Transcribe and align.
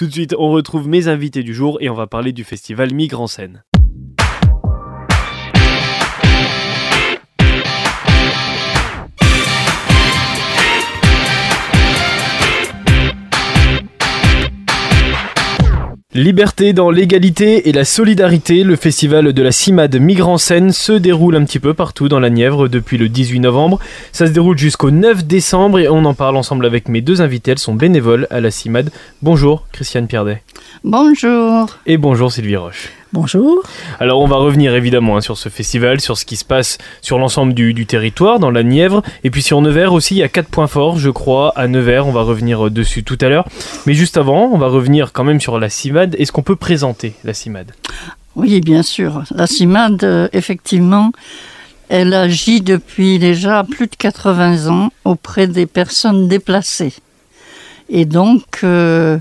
Tout 0.00 0.06
de 0.06 0.12
suite, 0.12 0.34
on 0.38 0.50
retrouve 0.50 0.88
mes 0.88 1.08
invités 1.08 1.42
du 1.42 1.52
jour 1.52 1.76
et 1.82 1.90
on 1.90 1.94
va 1.94 2.06
parler 2.06 2.32
du 2.32 2.42
festival 2.42 2.94
Migre 2.94 3.28
scène. 3.28 3.64
Liberté 16.20 16.74
dans 16.74 16.90
l'égalité 16.90 17.70
et 17.70 17.72
la 17.72 17.86
solidarité, 17.86 18.62
le 18.62 18.76
festival 18.76 19.32
de 19.32 19.42
la 19.42 19.52
CIMAD 19.52 19.98
scène 20.36 20.70
se 20.70 20.92
déroule 20.92 21.34
un 21.34 21.46
petit 21.46 21.58
peu 21.58 21.72
partout 21.72 22.10
dans 22.10 22.20
la 22.20 22.28
Nièvre 22.28 22.68
depuis 22.68 22.98
le 22.98 23.08
18 23.08 23.40
novembre. 23.40 23.78
Ça 24.12 24.26
se 24.26 24.32
déroule 24.32 24.58
jusqu'au 24.58 24.90
9 24.90 25.24
décembre 25.24 25.78
et 25.78 25.88
on 25.88 26.04
en 26.04 26.12
parle 26.12 26.36
ensemble 26.36 26.66
avec 26.66 26.90
mes 26.90 27.00
deux 27.00 27.22
invités. 27.22 27.52
Elles 27.52 27.58
sont 27.58 27.72
bénévoles 27.72 28.26
à 28.28 28.42
la 28.42 28.50
CIMAD. 28.50 28.90
Bonjour 29.22 29.66
Christiane 29.72 30.08
Pierdet. 30.08 30.42
Bonjour. 30.84 31.78
Et 31.86 31.96
bonjour 31.96 32.30
Sylvie 32.30 32.56
Roche. 32.56 32.90
Bonjour. 33.12 33.60
Alors 33.98 34.20
on 34.20 34.28
va 34.28 34.36
revenir 34.36 34.72
évidemment 34.76 35.16
hein, 35.16 35.20
sur 35.20 35.36
ce 35.36 35.48
festival, 35.48 36.00
sur 36.00 36.16
ce 36.16 36.24
qui 36.24 36.36
se 36.36 36.44
passe 36.44 36.78
sur 37.02 37.18
l'ensemble 37.18 37.54
du, 37.54 37.74
du, 37.74 37.84
territoire, 37.84 38.38
dans 38.38 38.52
la 38.52 38.62
Nièvre, 38.62 39.02
et 39.24 39.30
puis 39.30 39.42
sur 39.42 39.60
Nevers 39.60 39.92
aussi, 39.92 40.14
il 40.14 40.18
y 40.18 40.22
a 40.22 40.28
quatre 40.28 40.48
points 40.48 40.68
forts, 40.68 40.96
je 40.96 41.10
crois, 41.10 41.52
à 41.56 41.66
Nevers, 41.66 42.06
on 42.06 42.12
va 42.12 42.22
revenir 42.22 42.66
euh, 42.66 42.70
dessus 42.70 43.02
tout 43.02 43.18
à 43.20 43.28
l'heure. 43.28 43.48
Mais 43.86 43.94
juste 43.94 44.16
avant, 44.16 44.50
on 44.52 44.58
va 44.58 44.68
revenir 44.68 45.12
quand 45.12 45.24
même 45.24 45.40
sur 45.40 45.58
la 45.58 45.68
CIMAD. 45.68 46.14
Est-ce 46.20 46.30
qu'on 46.30 46.44
peut 46.44 46.54
présenter 46.54 47.14
la 47.24 47.34
CIMAD 47.34 47.72
Oui, 48.36 48.60
bien 48.60 48.84
sûr. 48.84 49.24
La 49.32 49.48
CIMAD, 49.48 50.04
euh, 50.04 50.28
effectivement, 50.32 51.10
elle 51.88 52.14
agit 52.14 52.60
depuis 52.60 53.18
déjà 53.18 53.64
plus 53.64 53.88
de 53.88 53.96
80 53.96 54.68
ans 54.68 54.92
auprès 55.04 55.48
des 55.48 55.66
personnes 55.66 56.28
déplacées. 56.28 56.94
Et 57.88 58.04
donc... 58.04 58.60
Euh, 58.62 59.18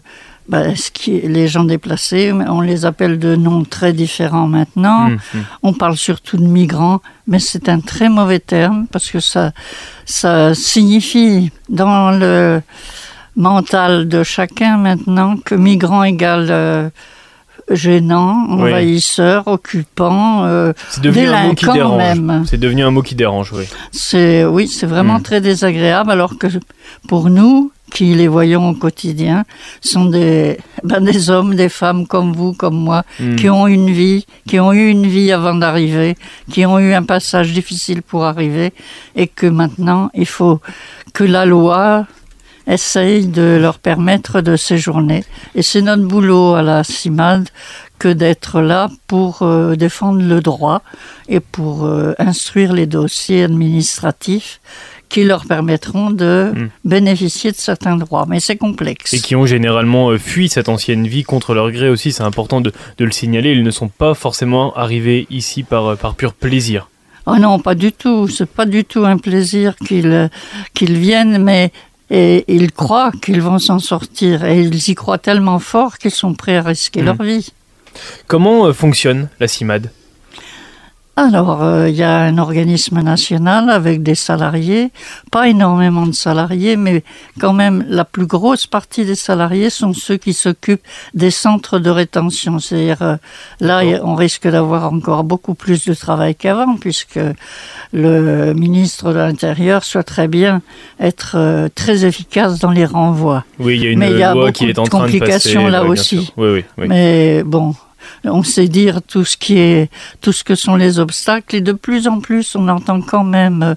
bah, 0.49 0.75
ce 0.75 0.89
qui, 0.89 1.21
les 1.21 1.47
gens 1.47 1.63
déplacés, 1.63 2.33
on 2.33 2.61
les 2.61 2.85
appelle 2.85 3.19
de 3.19 3.35
noms 3.35 3.63
très 3.63 3.93
différents 3.93 4.47
maintenant. 4.47 5.09
Mmh, 5.09 5.13
mmh. 5.13 5.39
On 5.61 5.73
parle 5.73 5.95
surtout 5.95 6.37
de 6.37 6.47
migrants, 6.47 7.01
mais 7.27 7.37
c'est 7.37 7.69
un 7.69 7.79
très 7.79 8.09
mauvais 8.09 8.39
terme 8.39 8.87
parce 8.91 9.11
que 9.11 9.19
ça, 9.19 9.51
ça 10.05 10.55
signifie 10.55 11.51
dans 11.69 12.09
le 12.09 12.61
mental 13.35 14.07
de 14.07 14.23
chacun 14.23 14.77
maintenant 14.77 15.37
que 15.37 15.53
migrant 15.53 16.03
égale 16.03 16.47
euh, 16.49 16.89
gênant, 17.69 18.47
envahisseur, 18.49 19.43
oui. 19.45 19.53
occupant, 19.53 20.45
euh, 20.45 20.73
c'est 20.89 21.03
devenu 21.03 21.27
un 21.27 21.43
mot 21.43 21.53
qui 21.53 21.65
dérange. 21.67 22.47
C'est 22.47 22.57
devenu 22.57 22.83
un 22.83 22.91
mot 22.91 23.03
qui 23.03 23.13
dérange, 23.13 23.53
oui. 23.53 23.65
C'est 23.91 24.45
oui, 24.45 24.67
c'est 24.67 24.87
vraiment 24.87 25.19
mmh. 25.19 25.23
très 25.23 25.41
désagréable. 25.41 26.09
Alors 26.09 26.39
que 26.39 26.47
pour 27.07 27.29
nous, 27.29 27.71
qui 27.89 28.13
les 28.13 28.27
voyons 28.27 28.69
au 28.69 28.73
quotidien 28.73 29.45
sont 29.81 30.05
des, 30.05 30.57
ben 30.83 31.03
des 31.03 31.29
hommes, 31.29 31.55
des 31.55 31.69
femmes 31.69 32.07
comme 32.07 32.33
vous, 32.33 32.53
comme 32.53 32.77
moi, 32.77 33.03
mmh. 33.19 33.35
qui 33.35 33.49
ont 33.49 33.67
une 33.67 33.91
vie, 33.91 34.25
qui 34.47 34.59
ont 34.59 34.73
eu 34.73 34.87
une 34.87 35.07
vie 35.07 35.31
avant 35.31 35.55
d'arriver, 35.55 36.15
qui 36.51 36.65
ont 36.65 36.79
eu 36.79 36.93
un 36.93 37.03
passage 37.03 37.53
difficile 37.53 38.01
pour 38.01 38.25
arriver, 38.25 38.73
et 39.15 39.27
que 39.27 39.47
maintenant 39.47 40.09
il 40.13 40.27
faut 40.27 40.59
que 41.13 41.23
la 41.23 41.45
loi 41.45 42.05
essaye 42.67 43.25
de 43.25 43.57
leur 43.59 43.79
permettre 43.79 44.41
de 44.41 44.55
séjourner. 44.55 45.23
Et 45.55 45.63
c'est 45.63 45.81
notre 45.81 46.03
boulot 46.03 46.53
à 46.53 46.61
la 46.61 46.83
CIMAD 46.83 47.49
que 47.97 48.07
d'être 48.07 48.61
là 48.61 48.89
pour 49.07 49.41
euh, 49.41 49.75
défendre 49.75 50.21
le 50.21 50.39
droit 50.39 50.81
et 51.27 51.41
pour 51.41 51.85
euh, 51.85 52.13
instruire 52.17 52.71
les 52.71 52.85
dossiers 52.85 53.43
administratifs 53.43 54.61
qui 55.09 55.23
leur 55.23 55.45
permettront 55.45 56.11
de 56.11 56.51
mmh. 56.55 56.69
bénéficier 56.85 57.51
de 57.51 57.57
certains 57.57 57.97
droits. 57.97 58.25
Mais 58.29 58.39
c'est 58.39 58.57
complexe. 58.57 59.13
Et 59.13 59.19
qui 59.19 59.35
ont 59.35 59.45
généralement 59.45 60.09
euh, 60.09 60.17
fui 60.17 60.49
cette 60.49 60.69
ancienne 60.69 61.07
vie 61.07 61.23
contre 61.23 61.53
leur 61.53 61.71
gré 61.71 61.89
aussi, 61.89 62.11
c'est 62.11 62.23
important 62.23 62.61
de, 62.61 62.71
de, 62.97 63.05
le 63.05 63.11
signaler, 63.11 63.51
ils 63.51 63.63
ne 63.63 63.71
sont 63.71 63.89
pas 63.89 64.13
forcément 64.13 64.73
arrivés 64.75 65.25
ici 65.29 65.63
par, 65.63 65.97
par 65.97 66.15
pur 66.15 66.33
plaisir. 66.33 66.89
Oh 67.25 67.37
non, 67.37 67.59
pas 67.59 67.75
du 67.75 67.91
tout. 67.91 68.27
C'est 68.27 68.49
pas 68.49 68.65
du 68.65 68.85
tout 68.85 69.05
un 69.05 69.17
plaisir 69.17 69.75
qu'ils 69.75 70.29
qu'ils 70.73 70.97
viennent, 70.97 71.43
mais 71.43 71.71
et 72.09 72.43
ils 72.47 72.71
croient 72.71 73.11
qu'ils 73.21 73.41
vont 73.41 73.59
s'en 73.59 73.79
sortir. 73.79 74.45
Et 74.45 74.61
ils 74.61 74.89
y 74.89 74.95
croient 74.95 75.19
tellement 75.19 75.59
fort 75.59 75.97
qu'ils 75.97 76.11
sont 76.11 76.33
prêts 76.33 76.57
à 76.57 76.63
risquer 76.63 77.01
mmh. 77.01 77.05
leur 77.05 77.21
vie. 77.21 77.53
Comment 78.27 78.67
euh, 78.67 78.73
fonctionne 78.73 79.29
la 79.39 79.47
CIMAD? 79.47 79.91
Alors, 81.27 81.61
euh, 81.61 81.89
il 81.89 81.95
y 81.95 82.03
a 82.03 82.19
un 82.19 82.37
organisme 82.37 83.01
national 83.01 83.69
avec 83.69 84.03
des 84.03 84.15
salariés, 84.15 84.91
pas 85.31 85.49
énormément 85.49 86.07
de 86.07 86.13
salariés, 86.13 86.77
mais 86.77 87.03
quand 87.39 87.53
même 87.53 87.85
la 87.89 88.05
plus 88.05 88.25
grosse 88.25 88.67
partie 88.67 89.05
des 89.05 89.15
salariés 89.15 89.69
sont 89.69 89.93
ceux 89.93 90.17
qui 90.17 90.33
s'occupent 90.33 90.85
des 91.13 91.31
centres 91.31 91.79
de 91.79 91.89
rétention. 91.89 92.59
C'est-à-dire, 92.59 93.01
euh, 93.01 93.15
là, 93.59 93.81
on 94.03 94.15
risque 94.15 94.47
d'avoir 94.47 94.93
encore 94.93 95.23
beaucoup 95.23 95.55
plus 95.55 95.85
de 95.85 95.93
travail 95.93 96.35
qu'avant, 96.35 96.77
puisque 96.77 97.19
le 97.91 98.53
ministre 98.53 99.11
de 99.11 99.17
l'Intérieur 99.17 99.83
souhaiterait 99.83 100.27
bien 100.29 100.61
être 100.99 101.33
euh, 101.35 101.67
très 101.73 102.05
efficace 102.05 102.59
dans 102.59 102.71
les 102.71 102.85
renvois. 102.85 103.43
Oui, 103.59 103.75
il 103.75 103.83
y 103.83 103.87
a 103.87 103.91
une 103.91 103.99
mais 103.99 104.11
il 104.11 104.17
y 104.17 104.23
a 104.23 104.33
loi 104.33 104.45
beaucoup 104.45 104.53
qui 104.53 104.69
est 104.69 104.79
en 104.79 104.83
de 104.83 104.89
train 104.89 104.99
de 104.99 105.03
passer. 105.05 105.19
complications 105.19 105.67
là 105.67 105.83
aussi. 105.83 106.23
sûr. 106.23 106.33
Oui, 106.37 106.49
oui, 106.49 106.65
oui. 106.77 106.85
Mais 106.87 107.43
bon, 107.43 107.75
on 108.25 108.43
sait 108.43 108.67
dire 108.67 109.01
tout 109.01 109.25
ce 109.25 109.37
qui 109.37 109.57
est, 109.57 109.89
tout 110.21 110.31
ce 110.31 110.43
que 110.43 110.55
sont 110.55 110.75
les 110.75 110.99
obstacles, 110.99 111.55
et 111.55 111.61
de 111.61 111.71
plus 111.71 112.07
en 112.07 112.19
plus, 112.19 112.55
on 112.55 112.67
entend 112.67 113.01
quand 113.01 113.23
même 113.23 113.63
euh, 113.63 113.75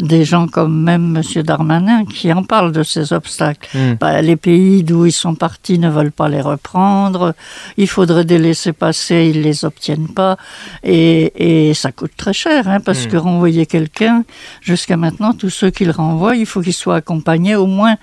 des 0.00 0.24
gens 0.24 0.46
comme 0.48 0.82
même 0.82 1.08
Monsieur 1.12 1.42
Darmanin 1.42 2.04
qui 2.06 2.32
en 2.32 2.42
parlent 2.42 2.72
de 2.72 2.82
ces 2.82 3.12
obstacles. 3.12 3.68
Mm. 3.76 3.94
Bah, 4.00 4.22
les 4.22 4.36
pays 4.36 4.82
d'où 4.82 5.06
ils 5.06 5.12
sont 5.12 5.34
partis 5.34 5.78
ne 5.78 5.90
veulent 5.90 6.12
pas 6.12 6.28
les 6.28 6.40
reprendre. 6.40 7.34
Il 7.76 7.88
faudrait 7.88 8.24
des 8.24 8.38
laisser 8.38 8.72
passer, 8.72 9.30
ils 9.34 9.42
les 9.42 9.64
obtiennent 9.64 10.08
pas, 10.08 10.36
et, 10.82 11.68
et 11.68 11.74
ça 11.74 11.92
coûte 11.92 12.12
très 12.16 12.32
cher, 12.32 12.68
hein, 12.68 12.80
parce 12.80 13.06
Mm. 13.06 13.08
que 13.08 13.16
renvoyer 13.16 13.66
quelqu'un, 13.66 14.24
jusqu'à 14.60 14.96
maintenant, 14.96 15.32
tous 15.32 15.50
ceux 15.50 15.70
qui 15.70 15.84
le 15.84 15.90
renvoient, 15.90 16.36
il 16.36 16.46
faut 16.46 16.60
qu'ils 16.60 16.72
soient 16.72 16.96
accompagnés 16.96 17.56
au 17.56 17.66
moins 17.66 17.96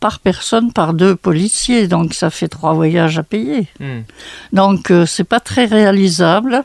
par 0.00 0.20
personne 0.20 0.72
par 0.72 0.94
deux 0.94 1.16
policiers, 1.16 1.88
donc 1.88 2.14
ça 2.14 2.30
fait 2.30 2.48
trois 2.48 2.72
voyages 2.72 3.18
à 3.18 3.22
payer. 3.22 3.66
Mm. 3.80 4.00
Donc 4.52 4.90
euh, 4.90 5.06
c'est 5.06 5.24
pas 5.24 5.40
très 5.40 5.64
réalisable, 5.64 6.64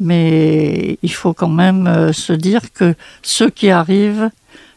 mais 0.00 0.98
il 1.02 1.12
faut 1.12 1.34
quand 1.34 1.48
même 1.48 1.86
euh, 1.86 2.12
se 2.12 2.32
dire 2.32 2.72
que 2.72 2.94
ceux 3.22 3.50
qui 3.50 3.70
arrivent, 3.70 4.30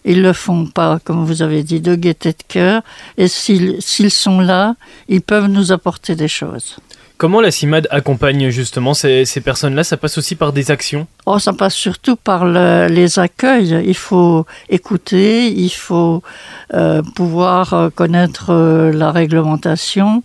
ils 0.03 0.21
le 0.21 0.33
font 0.33 0.65
pas, 0.65 0.99
comme 1.03 1.23
vous 1.25 1.41
avez 1.41 1.63
dit, 1.63 1.79
de 1.79 1.95
gaieté 1.95 2.31
de 2.31 2.43
cœur, 2.47 2.81
et 3.17 3.27
s'ils 3.27 3.81
s'ils 3.81 4.11
sont 4.11 4.39
là, 4.39 4.75
ils 5.07 5.21
peuvent 5.21 5.47
nous 5.47 5.71
apporter 5.71 6.15
des 6.15 6.27
choses. 6.27 6.77
Comment 7.21 7.39
la 7.39 7.51
CIMAD 7.51 7.87
accompagne 7.91 8.49
justement 8.49 8.95
ces, 8.95 9.25
personnes-là? 9.45 9.83
Ça 9.83 9.95
passe 9.95 10.17
aussi 10.17 10.33
par 10.33 10.53
des 10.53 10.71
actions? 10.71 11.05
Oh, 11.27 11.37
ça 11.37 11.53
passe 11.53 11.75
surtout 11.75 12.15
par 12.15 12.45
le, 12.45 12.87
les 12.87 13.19
accueils. 13.19 13.79
Il 13.85 13.93
faut 13.93 14.47
écouter, 14.69 15.45
il 15.51 15.69
faut 15.69 16.23
euh, 16.73 17.03
pouvoir 17.15 17.75
euh, 17.75 17.89
connaître 17.91 18.49
euh, 18.49 18.91
la 18.91 19.11
réglementation 19.11 20.23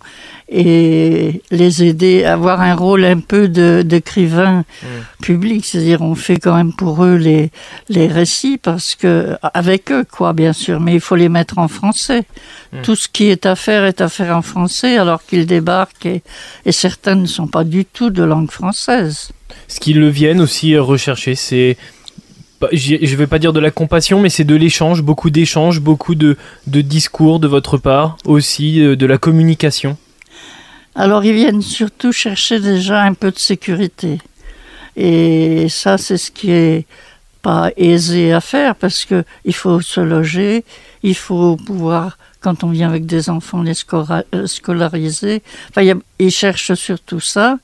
et 0.49 1.41
les 1.51 1.83
aider 1.83 2.23
à 2.23 2.33
avoir 2.33 2.61
un 2.61 2.73
rôle 2.75 3.03
un 3.03 3.19
peu 3.19 3.47
d'écrivain 3.47 4.63
Mm. 4.81 5.23
public. 5.23 5.65
C'est-à-dire, 5.65 6.01
on 6.01 6.15
fait 6.15 6.37
quand 6.37 6.55
même 6.55 6.73
pour 6.73 7.03
eux 7.03 7.15
les, 7.15 7.51
les 7.89 8.07
récits 8.07 8.57
parce 8.57 8.95
que, 8.95 9.35
avec 9.53 9.91
eux, 9.91 10.05
quoi, 10.09 10.33
bien 10.33 10.53
sûr, 10.53 10.79
mais 10.79 10.93
il 10.95 10.99
faut 10.99 11.15
les 11.15 11.29
mettre 11.29 11.57
en 11.57 11.67
français. 11.67 12.23
Mm. 12.73 12.81
Tout 12.83 12.95
ce 12.95 13.07
qui 13.07 13.25
est 13.25 13.45
à 13.45 13.55
faire 13.55 13.85
est 13.85 14.01
à 14.01 14.09
faire 14.09 14.35
en 14.35 14.41
français 14.41 14.97
alors 14.97 15.25
qu'ils 15.25 15.45
débarquent 15.45 16.05
et, 16.05 16.21
et 16.65 16.71
certains 16.71 17.15
ne 17.15 17.25
sont 17.25 17.47
pas 17.47 17.63
du 17.63 17.85
tout 17.85 18.09
de 18.09 18.23
langue 18.23 18.51
française. 18.51 19.31
Ce 19.67 19.79
qu'ils 19.79 19.99
le 19.99 20.09
viennent 20.09 20.41
aussi 20.41 20.77
rechercher, 20.77 21.35
c'est. 21.35 21.77
Je 22.71 23.15
vais 23.15 23.27
pas 23.27 23.37
dire 23.37 23.53
de 23.53 23.59
la 23.59 23.69
compassion, 23.69 24.19
mais 24.19 24.29
c'est 24.29 24.43
de 24.43 24.55
l'échange, 24.55 25.03
beaucoup 25.03 25.29
d'échanges, 25.29 25.79
beaucoup 25.79 26.15
de, 26.15 26.37
de 26.65 26.81
discours 26.81 27.39
de 27.39 27.47
votre 27.47 27.77
part, 27.77 28.17
aussi 28.25 28.81
euh, 28.81 28.95
de 28.95 29.05
la 29.05 29.19
communication. 29.19 29.95
Alors 30.97 31.23
ils 31.23 31.33
viennent 31.33 31.61
surtout 31.61 32.11
chercher 32.11 32.59
déjà 32.59 33.01
un 33.03 33.13
peu 33.13 33.31
de 33.31 33.39
sécurité. 33.39 34.17
Et 34.95 35.67
ça, 35.69 35.97
c'est 35.97 36.17
ce 36.17 36.31
qui 36.31 36.49
est 36.51 36.85
pas 37.43 37.69
aisé 37.77 38.33
à 38.33 38.41
faire 38.41 38.73
parce 38.75 39.05
que 39.05 39.23
il 39.45 39.53
faut 39.53 39.79
se 39.79 39.99
loger, 40.01 40.65
il 41.03 41.15
faut 41.15 41.55
pouvoir, 41.55 42.17
quand 42.41 42.63
on 42.63 42.69
vient 42.69 42.89
avec 42.89 43.05
des 43.05 43.29
enfants, 43.29 43.61
les 43.61 43.73
euh, 44.33 44.47
scolariser. 44.47 45.43
Enfin, 45.69 45.81
il 45.83 45.87
y 45.87 45.91
a- 45.91 45.97
ils 46.17 46.31
cherchent 46.31 46.73
surtout 46.73 47.19
ça, 47.19 47.59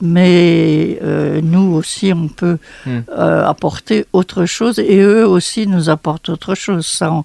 mais 0.00 0.98
euh, 1.02 1.40
nous 1.42 1.74
aussi, 1.74 2.12
on 2.14 2.28
peut 2.28 2.58
Hmm. 2.86 3.00
euh, 3.10 3.44
apporter 3.44 4.06
autre 4.12 4.44
chose 4.46 4.78
et 4.78 4.98
eux 5.00 5.26
aussi 5.26 5.66
nous 5.66 5.90
apportent 5.90 6.28
autre 6.28 6.54
chose. 6.54 6.86
Ça, 6.86 7.10
on, 7.12 7.24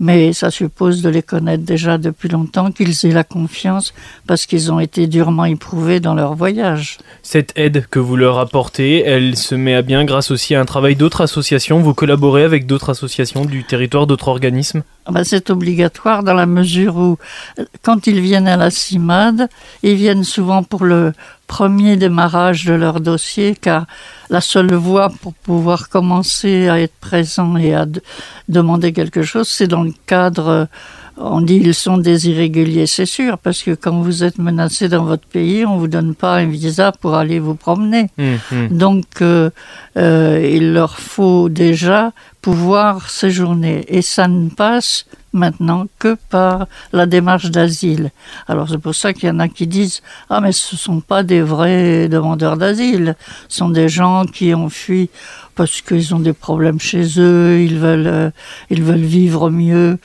mais 0.00 0.32
ça 0.32 0.50
suppose 0.50 1.02
de 1.02 1.10
les 1.10 1.22
connaître 1.22 1.62
déjà 1.62 1.98
depuis 1.98 2.30
longtemps, 2.30 2.72
qu'ils 2.72 3.06
aient 3.06 3.12
la 3.12 3.22
confiance, 3.22 3.92
parce 4.26 4.46
qu'ils 4.46 4.72
ont 4.72 4.80
été 4.80 5.06
durement 5.06 5.44
éprouvés 5.44 6.00
dans 6.00 6.14
leur 6.14 6.34
voyage. 6.34 6.96
Cette 7.22 7.52
aide 7.54 7.86
que 7.90 7.98
vous 7.98 8.16
leur 8.16 8.38
apportez, 8.38 9.04
elle 9.04 9.36
se 9.36 9.54
met 9.54 9.74
à 9.74 9.82
bien 9.82 10.04
grâce 10.06 10.30
aussi 10.30 10.54
à 10.54 10.60
un 10.60 10.64
travail 10.64 10.96
d'autres 10.96 11.20
associations. 11.20 11.80
Vous 11.80 11.92
collaborez 11.92 12.44
avec 12.44 12.66
d'autres 12.66 12.88
associations 12.88 13.44
du 13.44 13.62
territoire, 13.62 14.06
d'autres 14.06 14.28
organismes? 14.28 14.82
Ah 15.04 15.12
ben, 15.12 15.22
C'est 15.22 15.50
obligatoire 15.50 16.22
dans 16.22 16.34
la 16.34 16.46
mesure 16.46 16.96
où, 16.96 17.18
quand 17.82 18.06
ils 18.06 18.20
viennent 18.20 18.48
à 18.48 18.56
la 18.56 18.70
CIMAD, 18.70 19.48
ils 19.82 19.96
viennent 19.96 20.24
souvent 20.24 20.62
pour 20.62 20.84
le 20.84 21.12
premier 21.50 21.96
démarrage 21.96 22.64
de 22.64 22.74
leur 22.74 23.00
dossier, 23.00 23.56
car 23.60 23.86
la 24.30 24.40
seule 24.40 24.72
voie 24.72 25.10
pour 25.20 25.34
pouvoir 25.34 25.88
commencer 25.88 26.68
à 26.68 26.80
être 26.80 26.94
présent 27.00 27.56
et 27.56 27.74
à 27.74 27.86
demander 28.48 28.92
quelque 28.92 29.22
chose, 29.22 29.48
c'est 29.48 29.66
dans 29.66 29.82
le 29.82 29.92
cadre 30.06 30.68
on 31.20 31.40
dit 31.40 31.56
ils 31.56 31.74
sont 31.74 31.98
des 31.98 32.28
irréguliers, 32.30 32.86
c'est 32.86 33.06
sûr, 33.06 33.36
parce 33.38 33.62
que 33.62 33.72
quand 33.72 34.00
vous 34.00 34.24
êtes 34.24 34.38
menacé 34.38 34.88
dans 34.88 35.04
votre 35.04 35.26
pays, 35.26 35.66
on 35.66 35.76
vous 35.76 35.88
donne 35.88 36.14
pas 36.14 36.36
un 36.36 36.46
visa 36.46 36.92
pour 36.92 37.14
aller 37.14 37.38
vous 37.38 37.54
promener. 37.54 38.06
Hum, 38.18 38.38
hum. 38.52 38.68
Donc, 38.68 39.06
euh, 39.20 39.50
euh, 39.96 40.50
il 40.50 40.72
leur 40.72 40.98
faut 40.98 41.48
déjà 41.48 42.12
pouvoir 42.40 43.10
séjourner. 43.10 43.84
Et 43.88 44.02
ça 44.02 44.28
ne 44.28 44.48
passe 44.48 45.04
maintenant 45.32 45.86
que 45.98 46.16
par 46.28 46.66
la 46.92 47.06
démarche 47.06 47.50
d'asile. 47.50 48.10
Alors 48.48 48.68
c'est 48.68 48.78
pour 48.78 48.94
ça 48.94 49.12
qu'il 49.12 49.28
y 49.28 49.32
en 49.32 49.38
a 49.38 49.48
qui 49.48 49.66
disent 49.66 50.02
ah 50.28 50.40
mais 50.40 50.52
ce 50.52 50.76
sont 50.76 51.00
pas 51.00 51.22
des 51.22 51.42
vrais 51.42 52.08
demandeurs 52.08 52.56
d'asile, 52.56 53.16
ce 53.48 53.58
sont 53.58 53.68
des 53.70 53.88
gens 53.88 54.24
qui 54.24 54.54
ont 54.54 54.68
fui 54.68 55.10
parce 55.54 55.80
qu'ils 55.80 56.14
ont 56.14 56.20
des 56.20 56.32
problèmes 56.32 56.80
chez 56.80 57.06
eux, 57.18 57.60
ils 57.60 57.78
veulent 57.78 58.06
euh, 58.06 58.30
ils 58.70 58.82
veulent 58.82 58.98
vivre 58.98 59.50
mieux. 59.50 59.98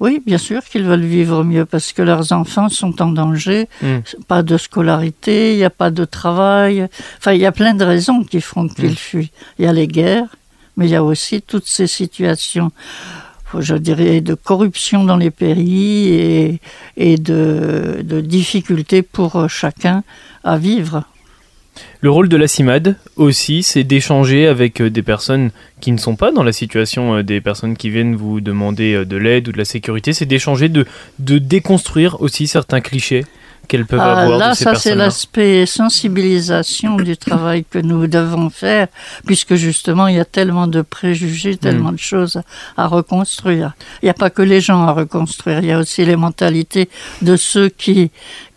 Oui, 0.00 0.20
bien 0.26 0.38
sûr 0.38 0.64
qu'ils 0.64 0.82
veulent 0.82 1.04
vivre 1.04 1.44
mieux 1.44 1.64
parce 1.64 1.92
que 1.92 2.02
leurs 2.02 2.32
enfants 2.32 2.68
sont 2.68 3.00
en 3.00 3.12
danger. 3.12 3.68
Hmm. 3.82 3.98
Pas 4.26 4.42
de 4.42 4.56
scolarité, 4.56 5.52
il 5.52 5.58
n'y 5.58 5.64
a 5.64 5.70
pas 5.70 5.92
de 5.92 6.04
travail. 6.04 6.88
Enfin, 7.18 7.34
il 7.34 7.40
y 7.40 7.46
a 7.46 7.52
plein 7.52 7.74
de 7.74 7.84
raisons 7.84 8.24
qui 8.24 8.40
font 8.40 8.66
qu'ils 8.66 8.90
hmm. 8.90 8.96
fuient. 8.96 9.30
Il 9.60 9.64
y 9.64 9.68
a 9.68 9.72
les 9.72 9.86
guerres, 9.86 10.34
mais 10.76 10.86
il 10.86 10.90
y 10.90 10.96
a 10.96 11.04
aussi 11.04 11.40
toutes 11.40 11.68
ces 11.68 11.86
situations 11.86 12.72
je 13.60 13.74
dirais, 13.74 14.20
de 14.20 14.34
corruption 14.34 15.04
dans 15.04 15.16
les 15.16 15.30
pays 15.30 16.58
et, 16.96 17.16
de, 17.18 18.20
difficultés 18.20 19.02
pour 19.02 19.48
chacun 19.48 20.02
à 20.44 20.58
vivre. 20.58 21.04
Le 22.00 22.10
rôle 22.10 22.28
de 22.28 22.36
la 22.36 22.48
CIMAD 22.48 22.96
aussi, 23.16 23.62
c'est 23.62 23.84
d'échanger 23.84 24.46
avec 24.46 24.80
euh, 24.80 24.90
des 24.90 25.02
personnes 25.02 25.50
qui 25.80 25.92
ne 25.92 25.96
sont 25.96 26.16
pas 26.16 26.32
dans 26.32 26.42
la 26.42 26.52
situation 26.52 27.16
euh, 27.16 27.22
des 27.22 27.40
personnes 27.40 27.76
qui 27.76 27.90
viennent 27.90 28.14
vous 28.14 28.40
demander 28.40 28.94
euh, 28.94 29.04
de 29.06 29.16
l'aide 29.16 29.48
ou 29.48 29.52
de 29.52 29.58
la 29.58 29.64
sécurité, 29.64 30.12
c'est 30.12 30.26
d'échanger, 30.26 30.68
de 30.68 30.84
déconstruire 31.18 32.20
aussi 32.20 32.46
certains 32.46 32.80
clichés 32.80 33.24
qu'elles 33.68 33.86
peuvent 33.86 34.00
ah, 34.00 34.22
avoir. 34.22 34.38
Là, 34.38 34.54
ça 34.54 34.74
c'est 34.74 34.94
l'aspect 34.94 35.66
sensibilisation 35.66 36.96
du 36.96 37.16
travail 37.16 37.64
que 37.68 37.78
nous 37.78 38.06
devons 38.06 38.50
faire, 38.50 38.88
puisque 39.26 39.54
justement 39.54 40.06
il 40.06 40.16
y 40.16 40.20
a 40.20 40.24
tellement 40.24 40.66
de 40.66 40.82
préjugés, 40.82 41.56
tellement 41.56 41.92
mm. 41.92 41.96
de 41.96 42.00
choses 42.00 42.42
à 42.76 42.86
reconstruire. 42.86 43.72
Il 44.02 44.06
n'y 44.06 44.10
a 44.10 44.14
pas 44.14 44.30
que 44.30 44.42
les 44.42 44.60
gens 44.60 44.82
à 44.86 44.92
reconstruire, 44.92 45.60
il 45.60 45.66
y 45.66 45.72
a 45.72 45.78
aussi 45.78 46.04
les 46.04 46.16
mentalités 46.16 46.88
de 47.22 47.36
ceux 47.36 47.68
qui 47.68 48.10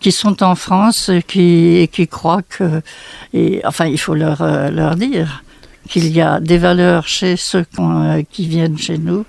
qui 0.06 0.12
sont 0.12 0.44
en 0.44 0.54
France 0.54 1.10
et 1.10 1.24
qui, 1.24 1.90
qui 1.92 2.08
croient 2.08 2.44
que, 2.44 2.81
et, 3.34 3.62
enfin, 3.66 3.88
il 3.88 3.98
faut 3.98 4.13
leur, 4.13 4.44
euh, 4.44 4.69
leur 4.69 4.96
dire 4.96 5.44
qu'il 5.90 6.08
y 6.16 6.22
a 6.22 6.40
des 6.40 6.60
valeurs 6.60 7.08
chez 7.08 7.36
ceux 7.38 7.66
euh, 7.80 8.22
qui 8.30 8.48
viennent 8.48 8.78
chez 8.78 9.00
nous, 9.00 9.25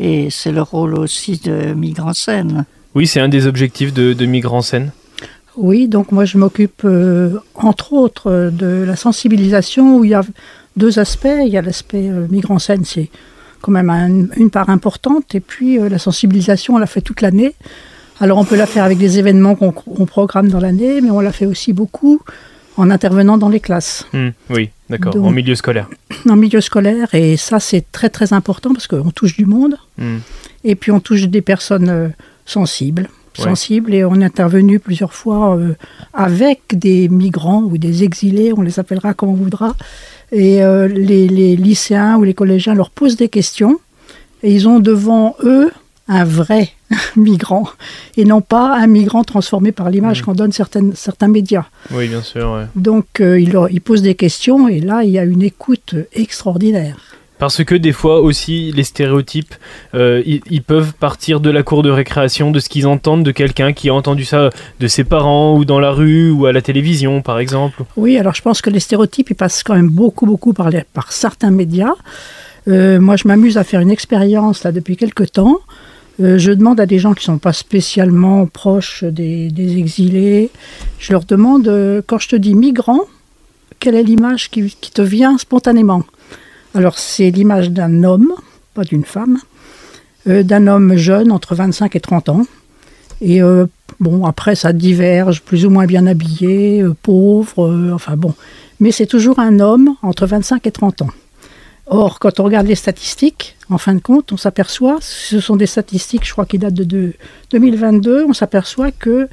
et 0.00 0.28
c'est 0.30 0.50
le 0.50 0.62
rôle 0.62 0.94
aussi 0.98 1.38
de 1.38 1.74
Migrants 1.74 2.12
Scène. 2.12 2.64
Oui, 2.96 3.06
c'est 3.06 3.20
un 3.20 3.28
des 3.28 3.46
objectifs 3.46 3.92
de, 3.92 4.14
de 4.14 4.26
Migrants 4.26 4.62
Scène. 4.62 4.90
Oui, 5.56 5.88
donc 5.88 6.12
moi 6.12 6.24
je 6.24 6.36
m'occupe 6.38 6.82
euh, 6.84 7.38
entre 7.54 7.92
autres 7.94 8.50
de 8.52 8.84
la 8.86 8.96
sensibilisation 8.96 9.98
où 9.98 10.04
il 10.04 10.10
y 10.10 10.14
a 10.14 10.22
deux 10.76 10.98
aspects. 10.98 11.28
Il 11.44 11.48
y 11.48 11.56
a 11.56 11.62
l'aspect 11.62 12.08
euh, 12.08 12.26
migrant 12.28 12.58
scène, 12.58 12.84
c'est 12.84 13.10
quand 13.62 13.72
même 13.72 14.28
une 14.36 14.50
part 14.50 14.68
importante, 14.68 15.34
et 15.34 15.40
puis 15.40 15.78
euh, 15.78 15.88
la 15.88 15.98
sensibilisation, 15.98 16.74
on 16.74 16.78
la 16.78 16.86
fait 16.86 17.00
toute 17.00 17.22
l'année. 17.22 17.54
Alors 18.20 18.38
on 18.38 18.44
peut 18.44 18.56
la 18.56 18.66
faire 18.66 18.84
avec 18.84 18.98
des 18.98 19.18
événements 19.18 19.54
qu'on 19.54 20.06
programme 20.06 20.48
dans 20.48 20.60
l'année, 20.60 21.00
mais 21.00 21.10
on 21.10 21.20
la 21.20 21.32
fait 21.32 21.46
aussi 21.46 21.72
beaucoup 21.72 22.20
en 22.76 22.90
intervenant 22.90 23.38
dans 23.38 23.48
les 23.48 23.60
classes. 23.60 24.06
Hmm, 24.12 24.28
oui, 24.50 24.70
d'accord, 24.90 25.16
en 25.16 25.30
milieu 25.30 25.54
scolaire. 25.54 25.88
En 26.28 26.36
milieu 26.36 26.60
scolaire, 26.60 27.14
et 27.14 27.36
ça 27.36 27.60
c'est 27.60 27.84
très 27.92 28.10
très 28.10 28.32
important 28.32 28.72
parce 28.72 28.86
qu'on 28.86 29.10
touche 29.10 29.36
du 29.36 29.46
monde, 29.46 29.76
hmm. 29.98 30.18
et 30.64 30.74
puis 30.74 30.92
on 30.92 31.00
touche 31.00 31.28
des 31.28 31.42
personnes 31.42 32.12
sensibles 32.44 33.08
sensible 33.36 33.94
et 33.94 34.04
on 34.04 34.16
est 34.16 34.24
intervenu 34.24 34.78
plusieurs 34.78 35.12
fois 35.12 35.56
euh, 35.56 35.74
avec 36.12 36.60
des 36.72 37.08
migrants 37.08 37.62
ou 37.62 37.78
des 37.78 38.04
exilés, 38.04 38.52
on 38.56 38.62
les 38.62 38.78
appellera 38.78 39.14
comme 39.14 39.30
on 39.30 39.34
voudra. 39.34 39.74
Et 40.32 40.62
euh, 40.62 40.88
les, 40.88 41.56
lycéens 41.56 42.16
ou 42.16 42.24
les 42.24 42.34
collégiens 42.34 42.74
leur 42.74 42.90
posent 42.90 43.16
des 43.16 43.28
questions 43.28 43.78
et 44.42 44.52
ils 44.52 44.68
ont 44.68 44.80
devant 44.80 45.36
eux 45.44 45.70
un 46.08 46.24
vrai 46.24 46.70
migrant 47.16 47.68
et 48.16 48.24
non 48.24 48.40
pas 48.40 48.76
un 48.76 48.86
migrant 48.86 49.24
transformé 49.24 49.72
par 49.72 49.90
l'image 49.90 50.22
qu'on 50.22 50.34
donne 50.34 50.52
certaines, 50.52 50.94
certains 50.94 51.28
médias. 51.28 51.66
Oui, 51.92 52.08
bien 52.08 52.22
sûr. 52.22 52.66
Donc 52.74 53.20
euh, 53.20 53.68
posent 53.84 54.02
des 54.02 54.14
questions 54.14 54.68
et 54.68 54.80
là 54.80 55.04
il 55.04 55.10
y 55.10 55.18
a 55.18 55.24
une 55.24 55.42
écoute 55.42 55.94
extraordinaire. 56.12 57.15
Parce 57.38 57.64
que 57.64 57.74
des 57.74 57.92
fois 57.92 58.20
aussi, 58.20 58.72
les 58.72 58.84
stéréotypes, 58.84 59.54
euh, 59.94 60.22
ils, 60.24 60.62
peuvent 60.62 60.94
partir 60.94 61.40
de 61.40 61.50
la 61.50 61.62
cour 61.62 61.82
de 61.82 61.90
récréation, 61.90 62.50
de 62.50 62.60
ce 62.60 62.68
qu'ils 62.68 62.86
entendent 62.86 63.24
de 63.24 63.30
quelqu'un 63.30 63.74
qui 63.74 63.90
a 63.90 63.94
entendu 63.94 64.24
ça 64.24 64.50
de 64.80 64.86
ses 64.86 65.04
parents 65.04 65.54
ou 65.56 65.66
dans 65.66 65.78
la 65.78 65.90
rue 65.90 66.30
ou 66.30 66.46
à 66.46 66.52
la 66.52 66.62
télévision, 66.62 67.20
par 67.20 67.38
exemple. 67.38 67.84
Oui, 67.96 68.16
alors 68.16 68.34
je 68.34 68.40
pense 68.40 68.62
que 68.62 68.70
les 68.70 68.80
stéréotypes, 68.80 69.30
ils 69.30 69.34
passent 69.34 69.62
quand 69.62 69.74
même 69.74 69.90
beaucoup, 69.90 70.24
beaucoup 70.24 70.54
par, 70.54 70.70
certains 71.10 71.50
médias. 71.50 71.94
Euh, 72.68 73.00
moi, 73.00 73.16
je 73.16 73.28
m'amuse 73.28 73.58
à 73.58 73.64
faire 73.64 73.80
une 73.80 73.90
expérience 73.90 74.64
là 74.64 74.72
depuis 74.72 74.96
quelques 74.96 75.32
temps. 75.32 75.58
Euh, 76.20 76.38
je 76.38 76.52
demande 76.52 76.80
à 76.80 76.86
des 76.86 76.98
gens 76.98 77.12
qui 77.12 77.20
ne 77.20 77.34
sont 77.34 77.38
pas 77.38 77.52
spécialement 77.52 78.46
proches 78.46 79.04
des, 79.04 79.52
exilés, 79.76 80.50
je 80.98 81.12
leur 81.12 81.24
demande, 81.24 82.02
quand 82.06 82.18
je 82.18 82.28
te 82.28 82.36
dis 82.36 82.54
migrant, 82.54 83.00
quelle 83.78 83.94
est 83.94 84.02
l'image 84.02 84.50
qui 84.50 84.70
te 84.72 85.02
vient 85.02 85.36
spontanément? 85.36 86.02
Alors 86.76 86.98
c'est 86.98 87.30
l'image 87.30 87.70
d'un 87.70 88.04
homme, 88.04 88.32
pas 88.74 88.84
d'une 88.84 89.04
femme, 89.04 89.38
euh, 90.28 90.42
d'un 90.42 90.66
homme 90.66 90.96
jeune 90.96 91.32
entre 91.32 91.54
25 91.54 91.96
et 91.96 92.00
30 92.00 92.28
ans. 92.28 92.46
Et 93.22 93.42
euh, 93.42 93.66
bon, 93.98 94.26
après 94.26 94.54
ça 94.54 94.74
diverge, 94.74 95.40
plus 95.40 95.64
ou 95.64 95.70
moins 95.70 95.86
bien 95.86 96.06
habillé, 96.06 96.82
euh, 96.82 96.94
pauvre, 97.02 97.92
enfin 97.94 98.16
bon. 98.16 98.34
Mais 98.78 98.92
c'est 98.92 99.06
toujours 99.06 99.38
un 99.38 99.58
homme 99.58 99.94
entre 100.02 100.26
25 100.26 100.66
et 100.66 100.70
30 100.70 101.02
ans. 101.02 101.10
Or, 101.86 102.18
quand 102.18 102.40
on 102.40 102.44
regarde 102.44 102.66
les 102.66 102.74
statistiques, 102.74 103.56
en 103.70 103.78
fin 103.78 103.94
de 103.94 104.00
compte, 104.00 104.32
on 104.32 104.36
s'aperçoit, 104.36 104.98
ce 105.00 105.40
sont 105.40 105.56
des 105.56 105.66
statistiques, 105.66 106.26
je 106.26 106.32
crois, 106.32 106.44
qui 106.44 106.58
datent 106.58 106.74
de, 106.74 107.14
2022, 107.52 108.26
on 108.28 108.32
s'aperçoit 108.32 108.90
que, 108.90 109.28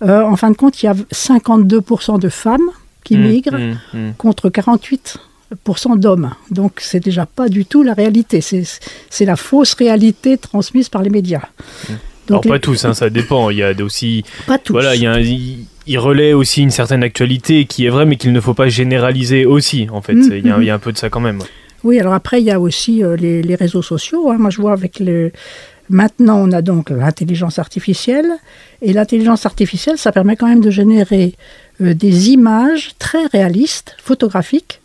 en 0.00 0.34
fin 0.36 0.50
de 0.50 0.56
compte, 0.56 0.82
il 0.82 0.86
y 0.86 0.88
a 0.88 0.94
52% 0.94 2.18
de 2.18 2.30
femmes 2.30 2.70
qui 3.04 3.18
mmh, 3.18 3.20
migrent 3.20 3.58
mmh, 3.58 3.76
mmh. 3.92 4.12
contre 4.16 4.48
48 4.48 5.18
d'hommes. 5.96 6.32
Donc 6.50 6.78
c'est 6.78 7.00
déjà 7.00 7.26
pas 7.26 7.48
du 7.48 7.64
tout 7.64 7.82
la 7.82 7.94
réalité. 7.94 8.40
C'est 8.40 9.24
la 9.24 9.36
fausse 9.36 9.74
réalité 9.74 10.38
transmise 10.38 10.88
par 10.88 11.02
les 11.02 11.10
médias. 11.10 11.42
Donc, 12.26 12.44
Alors 12.44 12.56
pas 12.56 12.58
tous, 12.58 12.84
hein, 12.84 12.92
ça 12.92 13.08
dépend. 13.08 13.48
Il 13.48 13.58
y 13.58 13.62
a 13.62 13.72
aussi, 13.80 14.22
pas 14.46 14.58
tous. 14.58 14.74
Voilà, 14.74 14.94
il, 14.94 15.02
y 15.02 15.06
a 15.06 15.18
il, 15.18 15.98
relaie 15.98 16.34
aussi 16.34 16.62
une 16.62 16.70
certaine 16.70 17.02
actualité 17.02 17.64
qui 17.64 17.86
est 17.86 17.88
vraie, 17.88 18.04
mais 18.04 18.16
qu'il 18.16 18.32
ne 18.32 18.40
faut 18.40 18.52
pas 18.52 18.68
généraliser 18.68 19.46
aussi. 19.46 19.88
En 19.90 20.02
fait, 20.02 20.14
mm, 20.14 20.32
il, 20.32 20.46
y 20.46 20.50
a, 20.50 20.58
mm. 20.58 20.62
il, 20.62 20.66
y 20.66 20.70
a, 20.70 20.74
un 20.74 20.78
peu 20.78 20.92
de 20.92 20.98
ça 20.98 21.08
quand 21.08 21.20
même. 21.20 21.38
Oui, 21.84 21.98
alors 21.98 22.12
après 22.12 22.40
il 22.40 22.44
y 22.44 22.50
a 22.50 22.60
aussi 22.60 23.02
euh, 23.02 23.16
les, 23.16 23.40
les, 23.40 23.54
réseaux 23.54 23.82
sociaux. 23.82 24.30
Hein. 24.30 24.36
Moi 24.38 24.50
je 24.50 24.60
vois 24.60 24.72
avec 24.72 24.98
le 24.98 25.32
Maintenant, 25.90 26.38
on 26.38 26.52
a 26.52 26.62
donc 26.62 26.90
l'intelligence 26.90 27.58
artificielle. 27.58 28.30
Et 28.82 28.92
l'intelligence 28.92 29.46
artificielle, 29.46 29.98
ça 29.98 30.12
permet 30.12 30.36
quand 30.36 30.46
même 30.46 30.60
de 30.60 30.70
générer 30.70 31.34
euh, 31.80 31.94
des 31.94 32.30
images 32.30 32.90
très 32.98 33.26
réalistes, 33.26 33.96
photographiques, 34.02 34.80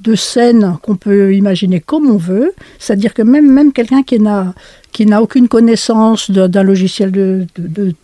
de 0.00 0.14
scènes 0.14 0.76
qu'on 0.82 0.96
peut 0.96 1.34
imaginer 1.34 1.80
comme 1.80 2.08
on 2.10 2.16
veut. 2.16 2.52
C'est-à-dire 2.78 3.14
que 3.14 3.22
même, 3.22 3.50
même 3.50 3.72
quelqu'un 3.72 4.02
qui 4.02 4.18
n'a 4.20 4.54
qui 4.92 5.06
n'a 5.06 5.22
aucune 5.22 5.48
connaissance 5.48 6.30
d'un 6.30 6.62
logiciel 6.62 7.12
de, 7.12 7.46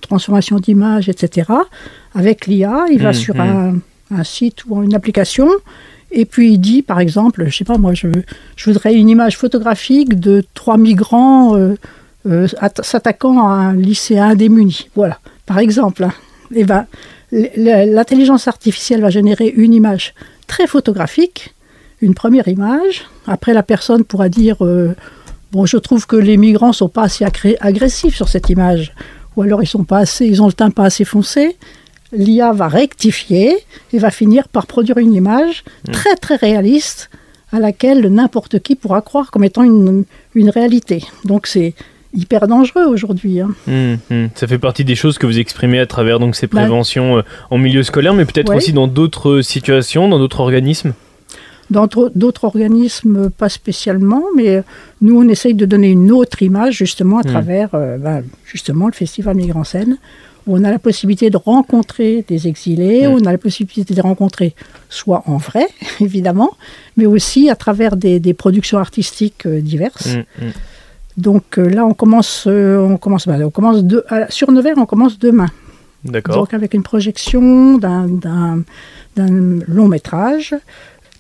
transformation 0.01 0.59
d'image, 0.59 1.09
etc., 1.09 1.51
avec 2.15 2.47
l'IA, 2.47 2.85
il 2.91 3.03
va 3.03 3.11
mmh, 3.11 3.15
sur 3.15 3.35
mmh. 3.35 3.81
Un, 4.11 4.23
site 4.23 4.65
ou 4.67 4.83
une 4.83 4.95
application, 4.95 5.49
et 6.13 6.25
puis 6.25 6.53
il 6.53 6.59
dit, 6.59 6.83
par 6.83 7.01
exemple, 7.01 7.47
je 7.49 7.57
sais 7.57 7.65
pas 7.65 7.79
moi, 7.79 7.95
je, 7.95 8.09
je 8.55 8.71
voudrais 8.71 8.95
une 8.95 9.09
image 9.09 9.37
photographique 9.37 10.21
de 10.21 10.45
trois 10.55 10.77
migrants 10.77 11.57
euh, 11.57 11.75
euh, 12.27 12.47
s'attaquant 12.83 13.49
à 13.49 13.53
un 13.53 13.75
lycéen 13.75 14.35
démuni. 14.35 14.89
Voilà, 14.95 15.19
par 15.47 15.59
exemple. 15.59 16.05
Hein. 16.05 16.13
Et 16.55 16.65
ben, 16.65 16.87
l'intelligence 17.33 18.47
artificielle 18.47 19.01
va 19.01 19.11
générer 19.11 19.49
une 19.49 19.75
image 19.75 20.15
très 20.47 20.67
photographique 20.67 21.54
une 22.05 22.15
première 22.15 22.49
image. 22.49 23.07
Après, 23.27 23.55
la 23.55 23.63
personne 23.63 24.05
pourra 24.05 24.29
dire 24.29 24.65
euh, 24.65 24.95
Bon, 25.53 25.67
je 25.67 25.77
trouve 25.77 26.07
que 26.07 26.17
les 26.17 26.37
migrants 26.37 26.73
sont 26.73 26.89
pas 26.89 27.05
assez 27.05 27.25
agressifs 27.61 28.17
sur 28.17 28.29
cette 28.29 28.51
image, 28.51 28.93
ou 29.37 29.43
alors 29.43 29.63
ils 29.63 29.69
sont 29.69 29.85
pas 29.85 29.99
assez, 29.99 30.27
ils 30.27 30.43
ont 30.43 30.47
le 30.47 30.53
teint 30.53 30.71
pas 30.71 30.85
assez 30.85 31.05
foncé. 31.05 31.57
L'IA 32.13 32.53
va 32.53 32.69
rectifier 32.69 33.57
et 33.93 33.99
va 33.99 34.11
finir 34.11 34.49
par 34.49 34.67
produire 34.67 34.99
une 34.99 35.15
image 35.15 35.65
mmh. 35.87 35.93
très 35.93 36.17
très 36.17 36.37
réaliste 36.37 37.09
à 37.53 37.61
laquelle 37.61 38.09
n'importe 38.09 38.59
qui 38.59 38.75
pourra 38.75 39.01
croire 39.01 39.31
comme 39.31 39.45
étant 39.45 39.63
une, 39.63 40.05
une 40.35 40.51
réalité. 40.51 41.05
Donc 41.25 41.47
c'est 41.47 41.75
hyper 42.13 42.49
dangereux 42.49 42.87
aujourd'hui. 42.87 43.41
Hein. 43.41 43.51
Mmh, 43.67 43.95
mmh. 44.11 44.27
Ça 44.35 44.49
fait 44.49 44.59
partie 44.59 44.85
des 44.85 44.97
choses 44.97 45.19
que 45.19 45.27
vous 45.27 45.39
exprimez 45.39 45.79
à 45.79 45.87
travers 45.87 46.19
donc 46.19 46.35
ces 46.35 46.49
bah, 46.49 46.61
préventions 46.61 47.19
euh, 47.19 47.23
en 47.51 47.59
milieu 47.59 47.85
scolaire, 47.85 48.15
mais 48.15 48.25
peut-être 48.25 48.55
aussi 48.55 48.73
dans 48.73 48.89
d'autres 48.89 49.41
situations, 49.41 50.09
dans 50.09 50.19
d'autres 50.19 50.41
organismes? 50.41 50.95
Dans 51.71 51.87
d'autres 51.87 52.45
organismes, 52.45 53.31
pas 53.31 53.49
spécialement, 53.49 54.23
mais 54.37 54.63
nous, 55.01 55.19
on 55.19 55.29
essaye 55.29 55.55
de 55.55 55.65
donner 55.65 55.91
une 55.91 56.13
autre 56.13 56.43
image 56.43 56.75
justement 56.75 57.19
à 57.19 57.23
mmh. 57.23 57.31
travers 57.31 57.69
euh, 57.75 57.97
bah, 57.97 58.21
justement 58.45 58.87
le 58.87 58.93
Festival 58.93 59.35
Migrant 59.35 59.65
Scène, 59.65 59.97
où 60.47 60.57
on 60.59 60.65
a 60.65 60.71
la 60.71 60.79
possibilité 60.79 61.31
de 61.31 61.39
rencontrer 61.39 62.25
des 62.29 62.49
exilés, 62.49 63.07
où 63.07 63.13
on 63.13 63.25
a 63.25 63.33
la 63.33 63.39
possibilité 63.39 63.95
de 63.95 63.97
les 63.97 64.03
rencontrer 64.03 64.55
soit 64.91 65.23
en 65.27 65.39
vrai, 65.39 65.67
évidemment, 66.01 66.51
mais 66.99 67.07
aussi 67.07 67.49
à 67.49 67.57
travers 67.57 67.97
des, 67.97 68.35
productions 68.35 68.79
artistiques 68.79 69.47
euh, 69.47 69.61
diverses. 69.63 70.17
Donc 71.17 71.59
euh, 71.59 71.69
là, 71.69 71.87
on 71.87 71.95
commence, 71.95 72.47
on 72.47 72.99
commence, 72.99 73.27
bah, 73.27 73.39
on 73.43 73.51
commence 73.51 73.79
sur 74.29 74.53
Nevers, 74.53 74.77
on 74.77 74.87
commence 74.87 75.19
demain. 75.19 75.49
D'accord. 76.05 76.37
Donc 76.37 76.53
avec 76.53 76.75
une 76.75 76.83
projection 76.83 77.79
d'un 77.79 78.65
long 79.67 79.89
métrage 79.89 80.55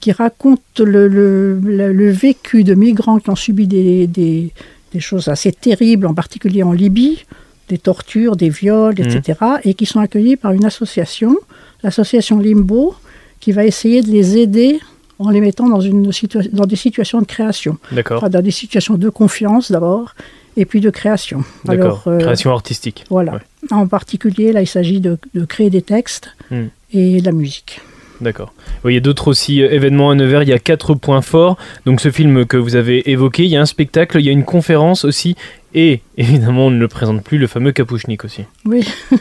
qui 0.05 0.13
raconte 0.13 0.81
le, 0.81 1.09
le, 1.09 2.11
vécu 2.11 2.63
de 2.63 2.75
migrants 2.75 3.21
qui 3.21 3.31
ont 3.31 3.37
subi 3.37 3.67
des, 3.67 4.07
des, 4.07 4.53
des, 4.93 5.01
choses 5.01 5.29
assez 5.29 5.51
terribles, 5.51 6.07
en 6.07 6.13
particulier 6.13 6.63
en 6.63 6.73
Libye, 6.73 7.25
des 7.71 7.79
tortures, 7.79 8.37
des 8.37 8.51
viols, 8.51 9.01
etc., 9.01 9.39
mmh. 9.41 9.47
et 9.65 9.73
qui 9.73 9.87
sont 9.87 10.01
accueillis 10.01 10.37
par 10.37 10.53
une 10.53 10.67
association, 10.67 11.35
l'association 11.83 12.39
Limbo, 12.39 12.95
qui 13.41 13.53
va 13.53 13.65
essayer 13.65 14.03
de 14.03 14.11
les 14.11 14.37
aider 14.37 14.79
en 15.19 15.31
les 15.31 15.41
mettant 15.41 15.71
dans, 15.71 15.81
une 15.81 16.11
dans 16.53 16.67
des 16.67 16.77
situations 16.77 17.23
de 17.23 17.27
création. 17.27 17.79
D'accord. 17.91 18.29
dans 18.29 18.43
des 18.43 18.51
situations 18.51 18.97
de 18.99 19.09
confiance 19.09 19.73
d'abord, 19.73 20.15
et 20.59 20.67
puis 20.67 20.83
de 20.83 20.91
création. 20.91 21.45
D'accord. 21.65 22.03
Euh, 22.09 22.19
création 22.19 22.51
artistique. 22.51 23.07
Voilà. 23.09 23.41
En 23.71 23.87
particulier, 23.87 24.53
là, 24.53 24.61
il 24.61 24.67
s'agit 24.67 25.01
de, 25.01 25.17
de, 25.33 25.47
créer 25.47 25.71
des 25.71 25.81
textes 25.81 26.29
hmm. 26.51 26.65
et 26.93 27.23
de 27.23 27.25
la 27.25 27.33
musique. 27.33 27.81
D'accord. 28.25 28.55
il 28.87 28.95
y 28.95 28.97
a 28.97 29.01
d'autres 29.01 29.29
aussi 29.29 29.63
euh, 29.63 29.71
événements 29.71 30.11
à 30.11 30.15
Nevers. 30.15 30.43
Il 30.43 30.49
y 30.49 30.55
a 30.55 30.59
quatre 30.59 30.95
points 30.95 31.21
forts. 31.21 31.59
Donc 31.85 32.01
ce 32.01 32.11
film 32.11 32.47
que 32.47 32.57
vous 32.57 32.75
avez 32.75 33.11
évoqué, 33.11 33.45
il 33.45 33.51
y 33.51 33.57
a 33.57 33.61
un 33.61 33.67
spectacle, 33.67 34.19
il 34.19 34.25
y 34.25 34.31
a 34.31 34.33
une 34.33 34.45
conférence 34.45 35.05
aussi, 35.05 35.37
et 35.75 36.01
évidemment 36.17 36.67
on 36.67 36.71
ne 36.71 36.79
le 36.79 36.89
présente 36.89 37.23
plus, 37.23 37.37
le 37.37 37.47
fameux 37.47 37.73
Kapouchnik 37.73 38.25
aussi. 38.25 38.45
Oui. 38.65 38.89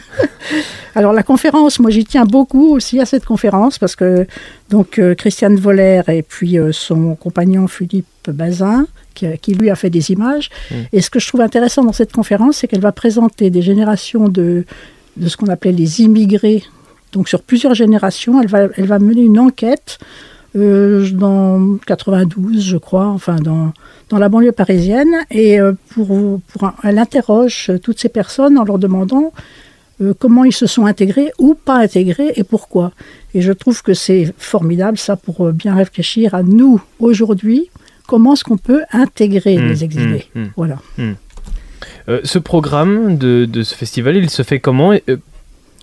Alors 0.94 1.12
la 1.12 1.22
conférence, 1.22 1.80
moi 1.80 1.90
j'y 1.90 2.06
tiens 2.06 2.24
beaucoup 2.24 2.74
aussi 2.74 2.98
à 2.98 3.04
cette 3.04 3.26
conférence 3.26 3.78
parce 3.78 3.94
que 3.94 4.26
donc 4.70 4.98
euh, 4.98 5.14
Christiane 5.14 5.56
Voller 5.56 6.00
et 6.08 6.22
puis 6.22 6.58
euh, 6.58 6.72
son 6.72 7.14
compagnon 7.14 7.66
Philippe 7.66 8.06
Bazin 8.28 8.86
qui, 9.14 9.54
lui 9.54 9.68
a 9.68 9.76
fait 9.76 9.90
des 9.90 10.12
images. 10.12 10.48
Mm. 10.70 10.74
Et 10.94 11.00
ce 11.02 11.10
que 11.10 11.20
je 11.20 11.28
trouve 11.28 11.42
intéressant 11.42 11.84
dans 11.84 11.92
cette 11.92 12.12
conférence, 12.12 12.56
c'est 12.58 12.68
qu'elle 12.68 12.80
va 12.80 12.92
présenter 12.92 13.50
des 13.50 13.62
générations 13.62 14.28
de, 14.28 14.64
de 15.16 15.28
ce 15.28 15.36
qu'on 15.36 15.48
appelait 15.48 15.72
les 15.72 16.00
immigrés. 16.00 16.64
Donc 17.14 17.28
sur 17.28 17.42
plusieurs 17.42 17.74
générations, 17.74 18.40
elle 18.42 18.48
va, 18.48 18.68
elle 18.76 18.86
va 18.86 18.98
mener 18.98 19.22
une 19.22 19.38
enquête 19.38 19.98
euh, 20.56 21.08
dans 21.10 21.78
92, 21.86 22.62
je 22.62 22.76
crois, 22.76 23.06
enfin 23.06 23.36
dans, 23.36 23.72
dans 24.10 24.18
la 24.18 24.28
banlieue 24.28 24.52
parisienne. 24.52 25.14
Et 25.30 25.58
pour, 25.90 26.40
pour 26.48 26.72
elle 26.82 26.98
interroge 26.98 27.72
toutes 27.82 27.98
ces 27.98 28.10
personnes 28.10 28.58
en 28.58 28.64
leur 28.64 28.78
demandant 28.78 29.32
euh, 30.00 30.12
comment 30.18 30.44
ils 30.44 30.52
se 30.52 30.66
sont 30.66 30.86
intégrés 30.86 31.30
ou 31.38 31.54
pas 31.54 31.76
intégrés 31.76 32.32
et 32.34 32.42
pourquoi. 32.42 32.92
Et 33.32 33.40
je 33.40 33.52
trouve 33.52 33.82
que 33.82 33.94
c'est 33.94 34.34
formidable 34.38 34.98
ça 34.98 35.16
pour 35.16 35.46
euh, 35.46 35.52
bien 35.52 35.74
réfléchir 35.74 36.34
à 36.34 36.42
nous 36.42 36.82
aujourd'hui, 36.98 37.70
comment 38.08 38.32
est-ce 38.32 38.42
qu'on 38.42 38.56
peut 38.56 38.82
intégrer 38.92 39.56
mmh, 39.56 39.68
les 39.68 39.84
exilés. 39.84 40.24
Mmh, 40.34 40.40
mmh. 40.40 40.50
voilà. 40.56 40.78
Euh, 42.08 42.20
ce 42.24 42.38
programme 42.40 43.16
de, 43.18 43.62
ce 43.62 43.74
festival, 43.74 44.16
il 44.16 44.30
se 44.30 44.42
fait 44.42 44.58
comment? 44.58 44.94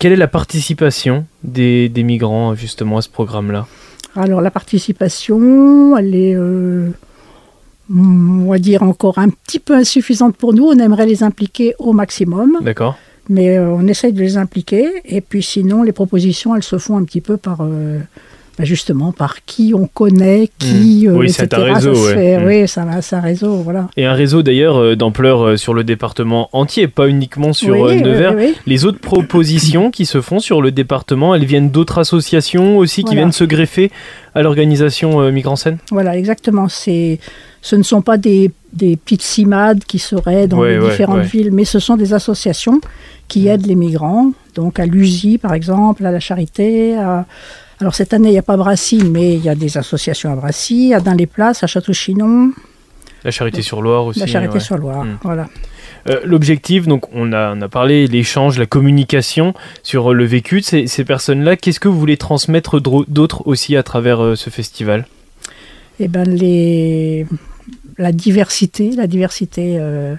Quelle 0.01 0.13
est 0.13 0.17
la 0.17 0.27
participation 0.27 1.25
des, 1.43 1.91
migrants 1.95 2.55
justement 2.55 2.97
à 2.97 3.01
ce 3.03 3.09
programme-là? 3.09 3.67
Alors 4.15 4.41
la 4.41 4.49
participation, 4.49 5.95
elle 5.95 6.15
est 6.15 6.35
on 7.93 8.49
va 8.49 8.57
dire 8.57 8.83
encore 8.83 9.19
un 9.19 9.29
petit 9.29 9.59
peu 9.59 9.75
insuffisante 9.75 10.35
pour 10.35 10.53
nous. 10.53 10.65
On 10.65 10.77
aimerait 10.79 11.05
les 11.05 11.23
impliquer 11.23 11.75
au 11.79 11.93
maximum. 11.93 12.57
D'accord. 12.61 12.97
Mais 13.29 13.57
euh, 13.57 13.69
on 13.69 13.87
essaye 13.87 14.13
de 14.13 14.19
les 14.19 14.37
impliquer. 14.37 14.89
Et 15.05 15.21
puis 15.21 15.43
sinon, 15.43 15.83
les 15.83 15.91
propositions, 15.91 16.55
elles 16.55 16.63
se 16.63 16.77
font 16.77 16.97
un 16.97 17.03
petit 17.03 17.21
peu 17.21 17.37
par... 17.37 17.59
Euh, 17.61 17.99
bah, 18.57 18.65
justement 18.65 19.11
par 19.11 19.45
qui 19.45 19.73
on 19.75 19.87
connaît, 19.87 20.49
qui, 20.59 21.07
mmh. 21.07 21.15
oui, 21.15 21.31
c'est 21.31 21.53
un 21.53 21.63
réseau. 21.63 21.93
Mmh. 21.93 22.43
Oui, 22.45 22.67
c'est 22.67 23.15
un 23.15 23.21
réseau, 23.21 23.55
voilà. 23.57 23.87
Et 23.97 24.05
un 24.05 24.13
réseau 24.13 24.43
d'ailleurs 24.43 24.95
d'ampleur 24.95 25.57
sur 25.57 25.73
le 25.73 25.83
département 25.83 26.49
entier, 26.53 26.87
pas 26.87 27.07
uniquement 27.07 27.53
sur 27.53 27.75
Nevers. 27.75 28.35
Les 28.65 28.85
autres 28.85 28.99
propositions 28.99 29.91
qui 29.91 30.05
se 30.05 30.21
font 30.21 30.39
sur 30.39 30.61
le 30.61 30.71
département, 30.71 31.35
elles 31.35 31.45
viennent 31.45 31.71
d'autres 31.71 31.99
associations 31.99 32.77
aussi 32.77 33.03
qui 33.03 33.15
viennent 33.15 33.31
se 33.31 33.43
greffer 33.43 33.91
à 34.35 34.41
l'organisation 34.41 35.31
Migrant 35.31 35.55
Scène 35.55 35.77
Voilà, 35.91 36.17
exactement. 36.17 36.67
C'est 36.69 37.19
ce 37.61 37.75
ne 37.75 37.83
sont 37.83 38.01
pas 38.01 38.17
des, 38.17 38.51
des 38.73 38.97
petites 38.97 39.21
CIMAD 39.21 39.83
qui 39.85 39.99
seraient 39.99 40.47
dans 40.47 40.63
les 40.63 40.79
différentes 40.79 41.21
villes, 41.21 41.51
mais 41.51 41.65
ce 41.65 41.79
sont 41.79 41.95
des 41.95 42.13
associations 42.13 42.81
qui 43.27 43.47
aident 43.47 43.67
les 43.67 43.75
migrants, 43.75 44.31
donc 44.55 44.79
à 44.79 44.85
l'USI 44.85 45.37
par 45.37 45.53
exemple, 45.53 46.05
à 46.05 46.11
la 46.11 46.19
Charité. 46.19 46.97
Alors 47.81 47.95
cette 47.95 48.13
année, 48.13 48.29
il 48.29 48.33
n'y 48.33 48.37
a 48.37 48.43
pas 48.43 48.57
Brassy, 48.57 49.03
mais 49.03 49.33
il 49.33 49.43
y 49.43 49.49
a 49.49 49.55
des 49.55 49.75
associations 49.77 50.31
à 50.31 50.35
Brassy, 50.35 50.93
à 50.93 50.99
Dain-les-Places, 50.99 51.63
à 51.63 51.67
Château-Chinon. 51.67 52.51
La 53.23 53.31
Charité-sur-Loire 53.31 54.05
aussi. 54.05 54.19
La 54.19 54.27
Charité-sur-Loire, 54.27 55.03
hmm. 55.03 55.17
voilà. 55.23 55.47
Euh, 56.09 56.21
l'objectif, 56.23 56.87
donc 56.87 57.05
on 57.13 57.33
a, 57.33 57.55
on 57.55 57.61
a 57.61 57.69
parlé 57.69 58.07
l'échange, 58.07 58.59
la 58.59 58.67
communication 58.67 59.53
sur 59.81 60.13
le 60.13 60.25
vécu 60.25 60.61
de 60.61 60.65
ces, 60.65 60.87
ces 60.87 61.03
personnes-là. 61.03 61.55
Qu'est-ce 61.57 61.79
que 61.79 61.87
vous 61.87 61.99
voulez 61.99 62.17
transmettre 62.17 62.79
d'autres 62.79 63.47
aussi 63.47 63.75
à 63.75 63.83
travers 63.83 64.23
euh, 64.23 64.35
ce 64.35 64.49
festival? 64.51 65.07
Eh 65.99 66.07
les, 66.07 67.25
la 67.97 68.11
diversité, 68.11 68.91
la 68.91 69.07
diversité 69.07 69.77
euh, 69.79 70.15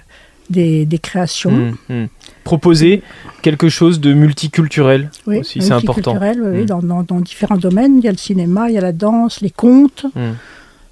des, 0.49 0.99
créations. 1.01 1.51
Mmh, 1.51 1.75
mmh. 1.89 2.05
Proposer 2.43 3.03
quelque 3.43 3.69
chose 3.69 3.99
de 3.99 4.13
multiculturel 4.13 5.11
oui, 5.27 5.39
aussi, 5.39 5.61
c'est 5.61 5.73
important. 5.73 6.17
Oui, 6.19 6.63
mmh. 6.63 6.65
dans, 6.65 7.03
dans, 7.03 7.19
différents 7.19 7.57
domaines. 7.57 7.99
Il 7.99 8.03
y 8.03 8.07
a 8.07 8.11
le 8.11 8.17
cinéma, 8.17 8.69
il 8.69 8.73
y 8.73 8.77
a 8.79 8.81
la 8.81 8.91
danse, 8.91 9.41
les 9.41 9.51
contes. 9.51 10.07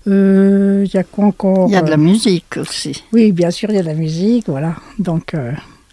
Euh, 0.08 0.84
il 0.86 0.94
y 0.94 0.98
a 0.98 1.04
quoi 1.04 1.26
encore 1.26 1.68
Il 1.68 1.74
y 1.74 1.76
a 1.76 1.82
de 1.82 1.90
la 1.90 1.96
euh, 1.96 1.98
musique 1.98 2.58
aussi. 2.58 3.04
Oui, 3.14 3.32
bien 3.32 3.50
sûr, 3.50 3.70
il 3.72 3.76
y 3.76 3.80
a 3.80 3.82
de 3.82 3.88
la 3.88 3.96
musique, 3.96 4.48
voilà. 4.48 4.76
Donc, 5.00 5.36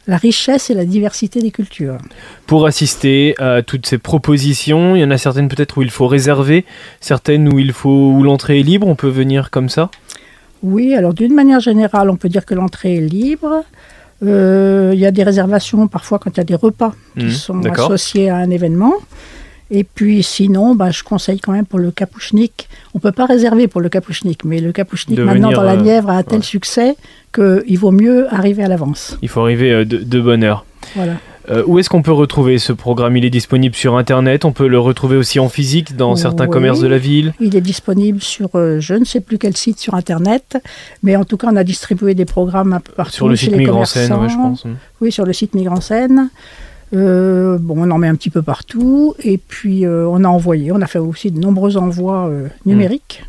la 0.09 0.17
richesse 0.17 0.71
et 0.71 0.75
la 0.75 0.87
diversité 0.87 1.41
des 1.41 1.51
cultures. 1.51 1.99
Pour 2.47 2.67
assister 2.67 3.35
à 3.39 3.63
toutes 3.63 3.87
ces 3.87 3.99
propositions, 3.99 4.97
il 4.97 5.01
y 5.01 5.05
en 5.05 5.11
a 5.11 5.19
certaines 5.19 5.49
peut-être 5.49 5.79
où 5.79 5.83
il 5.83 5.91
faut 5.91 6.07
réserver, 6.07 6.65
certaines 7.01 7.53
où 7.53 7.59
il 7.59 7.73
faut 7.73 8.11
où 8.13 8.23
l'entrée 8.23 8.61
est 8.61 8.63
libre, 8.63 8.87
on 8.89 8.97
peut 8.97 9.09
venir 9.09 9.51
comme 9.51 9.69
ça? 9.69 9.91
Oui, 10.63 10.95
alors 10.95 11.15
d'une 11.15 11.35
manière 11.35 11.61
générale, 11.61 12.11
on 12.11 12.17
peut 12.17 12.31
dire 12.31 12.47
que 12.47 12.55
l'entrée 12.55 12.97
est 12.97 13.01
libre. 13.01 13.65
Euh, 14.25 14.91
il 14.95 14.99
y 14.99 15.07
a 15.07 15.11
des 15.11 15.23
réservations 15.23 15.87
parfois 15.87 16.19
quand 16.19 16.31
il 16.31 16.39
y 16.39 16.41
a 16.41 16.45
des 16.45 16.55
repas 16.55 16.93
qui 17.17 17.27
mmh, 17.27 17.31
sont 17.31 17.65
associés 17.67 18.31
à 18.31 18.37
un 18.37 18.51
événement. 18.51 18.95
Et 19.71 19.85
puis 19.85 20.23
sinon, 20.23 20.75
bah, 20.75 20.91
je 20.91 21.03
conseille 21.03 21.41
quand 21.41 21.53
même 21.53 21.67
pour 21.67 21.79
le 21.79 21.91
Kapouchnik. 21.91 22.69
On 22.95 22.99
ne 22.99 23.03
peut 23.03 23.13
pas 23.13 23.27
réserver 23.27 23.69
pour 23.69 23.81
le 23.81 23.89
Kapouchnik, 23.91 24.45
mais 24.45 24.61
le 24.61 24.73
Kapouchnik 24.73 25.19
maintenant 25.19 25.51
dans 25.51 25.63
la 25.63 25.75
euh, 25.75 25.83
Nièvre 25.83 26.09
a 26.11 26.17
un 26.17 26.23
tel 26.23 26.43
succès 26.43 26.97
qu'il 27.35 27.79
vaut 27.79 27.91
mieux 27.91 28.33
arriver 28.33 28.65
à 28.65 28.69
l'avance. 28.69 29.19
Il 29.21 29.29
faut 29.29 29.43
arriver 29.43 29.73
euh, 29.73 29.85
de, 29.85 29.99
de 29.99 30.21
bonne 30.21 30.43
heure. 30.43 30.65
Voilà. 30.97 31.15
Euh, 31.51 31.63
où 31.67 31.79
est-ce 31.79 31.89
qu'on 31.89 32.03
peut 32.03 32.13
retrouver 32.13 32.59
ce 32.59 32.73
programme? 32.73 33.17
Il 33.17 33.25
est 33.25 33.31
disponible 33.31 33.75
sur 33.75 33.97
Internet, 33.97 34.45
on 34.45 34.53
peut 34.53 34.69
le 34.69 34.79
retrouver 34.79 35.17
aussi 35.17 35.41
en 35.41 35.49
physique 35.49 35.97
dans 35.97 36.15
certains 36.17 36.47
commerces 36.47 36.81
de 36.81 36.89
la 36.89 36.99
ville. 36.99 37.33
Il 37.41 37.57
est 37.57 37.61
disponible 37.61 38.21
sur 38.21 38.51
euh, 38.55 38.81
je 38.81 38.95
ne 38.95 39.05
sais 39.05 39.21
plus 39.21 39.39
quel 39.39 39.57
site 39.57 39.79
sur 39.79 39.95
Internet, 39.95 40.59
mais 41.03 41.17
en 41.17 41.25
tout 41.25 41.37
cas 41.37 41.49
on 41.51 41.57
a 41.57 41.65
distribué 41.65 42.15
des 42.15 42.27
programmes 42.27 42.73
un 42.73 42.81
peu 42.81 42.93
partout. 42.93 43.13
Sur 43.13 43.29
le 43.29 43.37
site 43.37 43.57
Migrant 43.57 43.85
je 43.85 44.37
pense. 44.37 44.65
Oui, 45.01 45.11
sur 45.11 45.25
le 45.25 45.33
site 45.33 45.55
Migrant 45.55 45.81
Scène. 45.81 46.31
Euh, 46.95 47.59
bon, 47.59 47.75
on 47.79 47.91
en 47.91 47.99
met 47.99 48.09
un 48.09 48.15
petit 48.15 48.31
peu 48.31 48.43
partout, 48.43 49.15
et 49.23 49.39
puis 49.39 49.87
on 49.87 50.25
a 50.25 50.29
envoyé, 50.29 50.73
on 50.73 50.81
a 50.81 50.87
fait 50.87 50.99
aussi 50.99 51.31
de 51.31 51.39
nombreux 51.39 51.77
envois 51.77 52.31
numériques, 52.67 53.25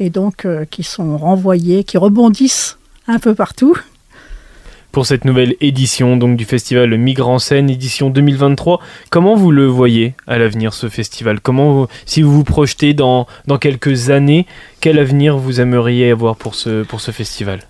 et 0.00 0.10
donc 0.10 0.46
qui 0.70 0.82
sont 0.82 1.16
renvoyés, 1.18 1.84
qui 1.84 1.98
rebondissent 1.98 2.78
un 3.08 3.18
peu 3.18 3.34
partout 3.34 3.76
pour 4.92 5.06
cette 5.06 5.24
nouvelle 5.24 5.56
édition 5.60 6.16
donc 6.16 6.36
du 6.36 6.44
festival 6.44 6.96
Migrant 6.96 7.38
Scène 7.38 7.70
édition 7.70 8.10
2023. 8.10 8.78
Comment 9.10 9.34
vous 9.34 9.50
le 9.50 9.66
voyez 9.66 10.14
à 10.26 10.38
l'avenir 10.38 10.74
ce 10.74 10.88
festival? 10.88 11.40
Comment 11.40 11.88
si 12.04 12.20
vous 12.22 12.30
vous 12.30 12.44
projetez 12.44 12.92
dans, 12.92 13.26
dans 13.46 13.58
quelques 13.58 14.10
années, 14.10 14.46
quel 14.80 14.98
avenir 14.98 15.38
vous 15.38 15.60
aimeriez 15.60 16.10
avoir 16.10 16.36
pour 16.36 16.54
ce, 16.54 16.82
pour 16.82 17.00
ce 17.00 17.10
festival? 17.10 17.60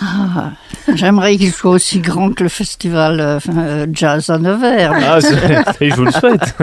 Ah, 0.00 0.52
J'aimerais 0.94 1.36
qu'il 1.36 1.52
soit 1.52 1.72
aussi 1.72 2.00
grand 2.00 2.32
que 2.32 2.42
le 2.42 2.48
festival 2.48 3.20
euh, 3.20 3.86
Jazz 3.92 4.30
à 4.30 4.38
Nevers. 4.38 4.92
Ah, 4.94 5.18
je 5.20 5.94
vous 5.94 6.04
le 6.04 6.10
souhaite. 6.10 6.54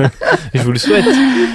je 0.54 0.62
vous 0.62 0.72
le 0.72 0.80
souhaite. 0.80 1.06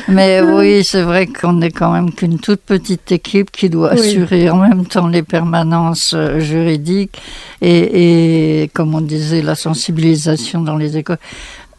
Mais 0.08 0.40
oui, 0.40 0.84
c'est 0.84 1.02
vrai 1.02 1.26
qu'on 1.26 1.60
est 1.60 1.70
quand 1.70 1.92
même 1.92 2.12
qu'une 2.12 2.38
toute 2.38 2.60
petite 2.60 3.10
équipe 3.12 3.50
qui 3.50 3.70
doit 3.70 3.90
assurer 3.90 4.50
en 4.50 4.56
même 4.56 4.86
temps 4.86 5.06
les 5.06 5.22
permanences 5.22 6.12
euh, 6.14 6.40
juridiques 6.40 7.20
et, 7.60 8.62
et, 8.62 8.68
comme 8.68 8.94
on 8.94 9.00
disait, 9.00 9.42
la 9.42 9.54
sensibilisation 9.54 10.60
dans 10.62 10.76
les 10.76 10.96
écoles 10.96 11.18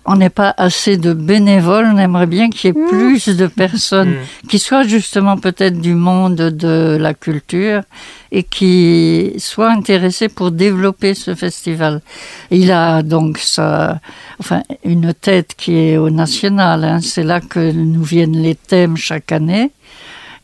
on 0.05 0.15
n'est 0.15 0.29
pas 0.29 0.53
assez 0.57 0.97
de 0.97 1.13
bénévoles, 1.13 1.87
on 1.93 1.97
aimerait 1.97 2.25
bien 2.25 2.49
qu'il 2.49 2.69
y 2.69 2.73
ait 2.73 2.79
mmh. 2.79 2.87
plus 2.87 3.27
de 3.29 3.47
personnes 3.47 4.11
mmh. 4.11 4.47
qui 4.47 4.59
soient 4.59 4.83
justement 4.83 5.37
peut-être 5.37 5.79
du 5.79 5.93
monde 5.93 6.35
de 6.35 6.97
la 6.99 7.13
culture 7.13 7.83
et 8.31 8.43
qui 8.43 9.33
soient 9.37 9.71
intéressées 9.71 10.29
pour 10.29 10.51
développer 10.51 11.13
ce 11.13 11.35
festival. 11.35 12.01
Il 12.49 12.71
a 12.71 13.03
donc 13.03 13.37
sa, 13.37 13.99
enfin, 14.39 14.63
une 14.83 15.13
tête 15.13 15.53
qui 15.55 15.77
est 15.77 15.97
au 15.97 16.09
national, 16.09 16.83
hein. 16.83 16.99
c'est 17.01 17.23
là 17.23 17.39
que 17.39 17.71
nous 17.71 18.03
viennent 18.03 18.37
les 18.37 18.55
thèmes 18.55 18.97
chaque 18.97 19.31
année. 19.31 19.71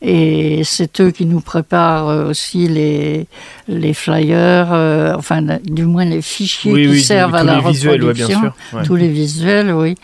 Et 0.00 0.62
c'est 0.64 1.00
eux 1.00 1.10
qui 1.10 1.26
nous 1.26 1.40
préparent 1.40 2.08
euh, 2.08 2.30
aussi 2.30 2.68
les, 2.68 3.26
les 3.66 3.94
flyers, 3.94 4.72
euh, 4.72 5.14
enfin, 5.16 5.42
du 5.42 5.84
moins 5.84 6.04
les 6.04 6.22
fichiers 6.22 6.88
qui 6.88 7.00
servent 7.00 7.34
à 7.34 7.42
la 7.42 7.58
reproduction. 7.58 8.52
Tous 8.84 8.94
les 8.94 9.08
visuels, 9.08 9.72
oui. 9.72 9.96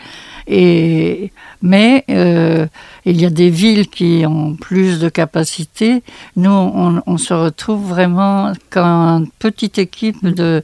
Et, 0.47 1.31
mais 1.61 2.03
euh, 2.09 2.67
il 3.05 3.19
y 3.19 3.25
a 3.25 3.29
des 3.29 3.49
villes 3.49 3.87
qui 3.87 4.25
ont 4.27 4.55
plus 4.55 4.99
de 4.99 5.09
capacité. 5.09 6.03
Nous, 6.35 6.51
on, 6.51 7.01
on 7.07 7.17
se 7.17 7.33
retrouve 7.33 7.87
vraiment 7.87 8.53
une 8.75 9.27
petite 9.39 9.79
équipe 9.79 10.23
de 10.25 10.61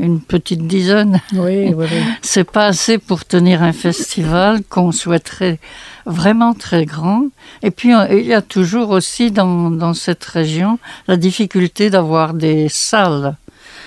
une 0.00 0.20
petite 0.20 0.66
dizaine. 0.66 1.20
Oui, 1.32 1.72
oui, 1.74 1.86
C'est 2.22 2.44
pas 2.44 2.66
assez 2.66 2.98
pour 2.98 3.24
tenir 3.24 3.62
un 3.62 3.72
festival 3.72 4.62
qu'on 4.68 4.92
souhaiterait 4.92 5.58
vraiment 6.06 6.54
très 6.54 6.86
grand. 6.86 7.24
Et 7.62 7.70
puis, 7.70 7.92
il 8.10 8.26
y 8.26 8.34
a 8.34 8.42
toujours 8.42 8.90
aussi 8.90 9.30
dans, 9.30 9.70
dans 9.70 9.94
cette 9.94 10.24
région 10.24 10.78
la 11.06 11.16
difficulté 11.16 11.90
d'avoir 11.90 12.34
des 12.34 12.68
salles. 12.68 13.36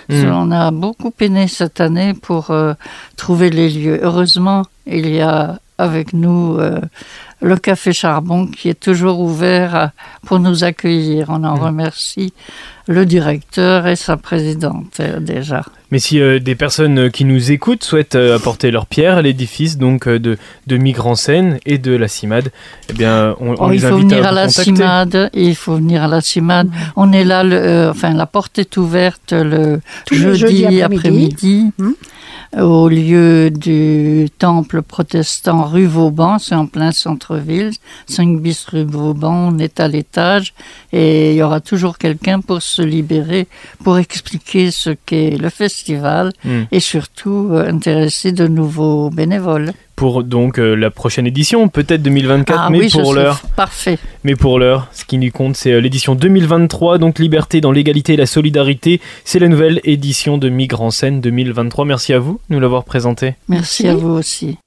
Hmm. 0.10 0.25
On 0.25 0.51
a 0.51 0.72
beaucoup 0.72 1.12
peiné 1.12 1.48
cette 1.48 1.79
année 1.79 2.13
pour 2.13 2.51
euh, 2.51 2.74
trouver 3.15 3.50
les 3.50 3.70
lieux. 3.70 4.00
Heureusement, 4.01 4.63
il 4.86 5.10
y 5.10 5.22
a 5.22 5.60
avec 5.77 6.13
nous 6.13 6.57
euh, 6.59 6.79
le 7.41 7.57
Café 7.57 7.93
Charbon 7.93 8.47
qui 8.47 8.69
est 8.69 8.79
toujours 8.79 9.19
ouvert 9.19 9.91
pour 10.25 10.39
nous 10.39 10.63
accueillir. 10.63 11.27
On 11.29 11.43
en 11.43 11.57
hmm. 11.57 11.63
remercie 11.63 12.33
le 12.87 13.05
directeur 13.05 13.87
et 13.87 13.95
sa 13.95 14.17
présidente 14.17 15.01
déjà. 15.19 15.63
Mais 15.91 15.99
si 15.99 16.19
euh, 16.19 16.39
des 16.39 16.55
personnes 16.55 16.97
euh, 16.97 17.09
qui 17.09 17.23
nous 17.23 17.51
écoutent 17.51 17.83
souhaitent 17.83 18.15
euh, 18.15 18.35
apporter 18.35 18.71
leur 18.71 18.87
pierre 18.87 19.17
à 19.17 19.21
l'édifice 19.21 19.77
donc 19.77 20.09
de, 20.09 20.37
de 20.65 20.77
Migrant 20.77 21.15
Seine 21.15 21.59
et 21.65 21.77
de 21.77 21.95
la 21.95 22.07
CIMAD, 22.07 22.51
eh 22.89 22.93
bien, 22.93 23.35
on, 23.39 23.53
oh, 23.59 23.69
les 23.69 23.85
invite 23.85 24.11
à 24.11 24.15
Il 24.15 24.15
faut 24.15 24.15
venir 24.15 24.25
à, 24.25 24.31
la 24.31 24.49
CIMAD. 24.49 25.29
Il 25.33 25.55
faut 25.55 25.75
venir 25.75 26.03
à 26.03 26.07
la 26.07 26.21
CIMAD. 26.21 26.69
On 26.95 27.13
est 27.13 27.23
là, 27.23 27.43
le, 27.43 27.89
enfin, 27.89 28.13
la 28.13 28.25
porte 28.25 28.57
est 28.57 28.75
ouverte 28.77 29.33
le 29.33 29.81
jeudi, 30.09 30.81
après-midi. 30.81 31.71
Hmm 31.77 31.91
au 32.60 32.88
lieu 32.88 33.50
du 33.50 34.27
temple 34.38 34.81
protestant 34.81 35.63
rue 35.63 35.86
Vauban, 35.86 36.39
c'est 36.39 36.55
en 36.55 36.67
plein 36.67 36.91
centre-ville, 36.91 37.72
5 38.07 38.39
bis 38.39 38.65
rue 38.65 38.83
Vauban, 38.83 39.53
on 39.53 39.57
est 39.57 39.79
à 39.79 39.88
l'étage 39.88 40.53
et 40.91 41.31
il 41.31 41.38
y 41.38 41.43
aura 41.43 41.62
toujours 41.62 41.98
quelqu'un 41.98 42.41
pour 42.41 42.62
se 42.62 42.81
libérer, 42.81 43.48
pour 43.83 43.98
expliquer 43.98 44.72
ce 44.72 44.91
qu'est 44.91 45.38
le 45.38 45.50
festival 45.50 46.31
hmm. 46.43 46.63
et 46.72 46.79
surtout 46.79 47.50
euh, 47.51 47.67
intéresser 47.67 48.31
de 48.31 48.48
nouveaux 48.48 49.10
bénévoles 49.10 49.74
pour 50.03 50.25
donc 50.25 50.60
euh, 50.60 50.75
la 50.75 50.91
prochaine 50.91 51.25
édition, 51.27 51.69
peut-être 51.69 52.01
2024, 52.01 52.60
ah 52.60 52.69
mais 52.69 52.89
pour 52.89 53.13
l'heure. 53.13 53.41
Parfait. 53.55 53.98
Mais 54.25 54.36
pour 54.36 54.60
l'heure, 54.60 54.89
ce 54.91 55.05
qui 55.05 55.17
nous 55.17 55.31
compte, 55.31 55.55
c'est 55.55 55.72
euh, 55.72 55.79
l'édition 55.79 56.13
2023, 56.13 56.98
donc 56.98 57.19
Liberté 57.19 57.62
dans 57.62 57.72
l'égalité 57.72 58.15
et 58.15 58.17
la 58.17 58.25
solidarité. 58.25 59.00
C'est 59.24 59.39
la 59.39 59.48
nouvelle 59.48 59.79
édition 59.86 60.38
de 60.38 60.50
Migre 60.50 60.81
en 60.81 60.91
scène 60.91 61.22
2023. 61.22 61.86
Merci 61.86 62.12
à 62.12 62.19
vous 62.19 62.41
de 62.50 62.55
nous 62.55 62.60
l'avoir 62.60 62.83
présenté. 62.83 63.36
Merci 63.48 63.88
à 63.88 63.95
vous 63.95 64.10
aussi. 64.10 64.57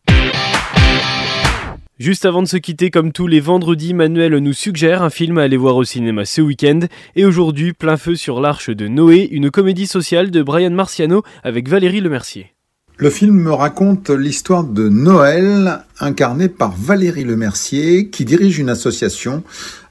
Juste 1.99 2.25
avant 2.25 2.40
de 2.40 2.49
se 2.49 2.57
quitter, 2.57 2.90
comme 2.90 3.12
tous 3.12 3.26
les 3.26 3.40
vendredis, 3.40 3.93
Manuel 3.93 4.39
nous 4.39 4.54
suggère 4.54 5.02
un 5.02 5.10
film 5.10 5.37
à 5.37 5.43
aller 5.43 5.58
voir 5.58 5.76
au 5.76 5.84
cinéma 5.84 6.25
ce 6.25 6.41
week-end. 6.41 6.80
Et 7.15 7.26
aujourd'hui, 7.26 7.75
plein 7.75 7.99
feu 7.99 8.15
sur 8.15 8.41
l'Arche 8.41 8.71
de 8.71 8.89
Noé, 8.89 9.28
une 9.30 9.50
comédie 9.50 9.87
sociale 9.87 10.30
de 10.30 10.43
Brian 10.43 10.71
Marciano 10.71 11.23
avec 11.45 11.69
Valérie 11.69 12.00
Lemercier. 12.00 12.55
Le 12.99 13.11
film 13.11 13.35
me 13.35 13.52
raconte 13.52 14.09
l'histoire 14.09 14.65
de 14.65 14.89
Noël, 14.89 15.80
incarnée 16.00 16.49
par 16.49 16.75
Valérie 16.75 17.25
Lemercier, 17.25 18.09
qui 18.09 18.25
dirige 18.25 18.59
une 18.59 18.71
association 18.71 19.43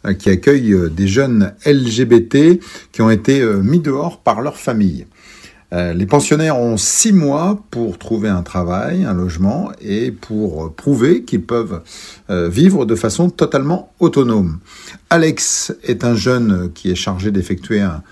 euh, 0.07 0.13
qui 0.13 0.31
accueille 0.31 0.73
euh, 0.73 0.89
des 0.89 1.07
jeunes 1.07 1.53
LGBT 1.67 2.59
qui 2.91 3.01
ont 3.03 3.11
été 3.11 3.41
euh, 3.41 3.57
mis 3.57 3.79
dehors 3.79 4.21
par 4.21 4.41
leur 4.41 4.57
famille. 4.57 5.05
Les 5.71 6.05
pensionnaires 6.05 6.57
ont 6.57 6.77
six 6.77 7.11
mois 7.11 7.61
pour 7.69 7.97
trouver 7.97 8.29
un 8.29 8.43
travail, 8.43 9.03
un 9.03 9.13
logement 9.13 9.73
et 9.81 10.09
pour 10.09 10.73
prouver 10.73 11.23
qu'ils 11.23 11.41
peuvent 11.41 11.81
vivre 12.29 12.85
de 12.85 12.95
façon 12.95 13.29
totalement 13.29 13.91
autonome. 13.99 14.59
Alex 15.09 15.75
est 15.83 16.05
un 16.05 16.15
jeune 16.15 16.71
qui 16.73 16.91
est 16.91 16.95
chargé 16.95 17.29
d'effectuer 17.29 17.81
un, 17.81 18.03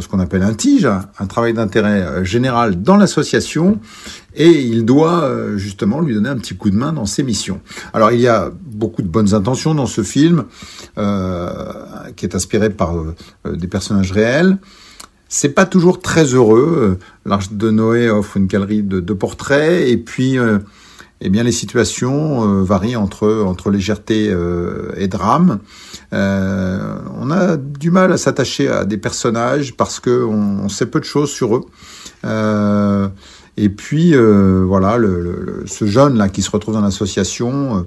ce 0.00 0.08
qu'on 0.08 0.20
appelle 0.20 0.42
un 0.42 0.54
tige, 0.54 0.86
un 0.86 1.26
travail 1.26 1.52
d'intérêt 1.54 2.02
euh, 2.02 2.24
général 2.24 2.82
dans 2.82 2.96
l'association, 2.96 3.80
et 4.34 4.48
il 4.48 4.84
doit 4.84 5.24
euh, 5.24 5.56
justement 5.56 6.00
lui 6.00 6.14
donner 6.14 6.28
un 6.28 6.36
petit 6.36 6.56
coup 6.56 6.70
de 6.70 6.76
main 6.76 6.92
dans 6.92 7.06
ses 7.06 7.22
missions. 7.22 7.60
Alors 7.92 8.12
il 8.12 8.20
y 8.20 8.28
a 8.28 8.50
beaucoup 8.64 9.02
de 9.02 9.08
bonnes 9.08 9.34
intentions 9.34 9.74
dans 9.74 9.86
ce 9.86 10.02
film, 10.02 10.44
euh, 10.98 11.54
qui 12.16 12.24
est 12.24 12.34
inspiré 12.34 12.70
par 12.70 12.94
des 13.44 13.66
personnages 13.66 14.12
réels. 14.12 14.58
C'est 15.28 15.50
pas 15.50 15.64
toujours 15.64 16.00
très 16.00 16.24
heureux. 16.24 16.98
L'Arche 17.24 17.52
de 17.52 17.70
Noé 17.70 18.10
offre 18.10 18.36
une 18.36 18.46
galerie 18.46 18.82
de, 18.82 19.12
portraits, 19.14 19.88
et 19.88 19.96
puis 19.96 20.38
eh 21.24 21.30
bien 21.30 21.44
les 21.44 21.52
situations 21.52 22.48
euh, 22.48 22.62
varient 22.64 22.96
entre 22.96 23.44
entre 23.46 23.70
légèreté 23.70 24.28
euh, 24.28 24.90
et 24.96 25.06
drame. 25.06 25.60
Euh, 26.12 26.96
on 27.18 27.30
a 27.30 27.56
du 27.56 27.90
mal 27.90 28.12
à 28.12 28.16
s'attacher 28.16 28.68
à 28.68 28.84
des 28.84 28.98
personnages 28.98 29.74
parce 29.76 30.00
que 30.00 30.24
on, 30.24 30.68
sait 30.68 30.86
peu 30.86 31.00
de 31.00 31.04
choses 31.04 31.30
sur 31.30 31.56
eux. 31.56 31.64
et 33.56 33.68
puis 33.68 34.14
voilà, 34.14 34.96
le, 34.96 35.64
ce 35.66 35.86
jeune 35.86 36.16
là 36.16 36.28
qui 36.28 36.42
se 36.42 36.50
retrouve 36.50 36.74
dans 36.74 36.80
l'association, 36.80 37.86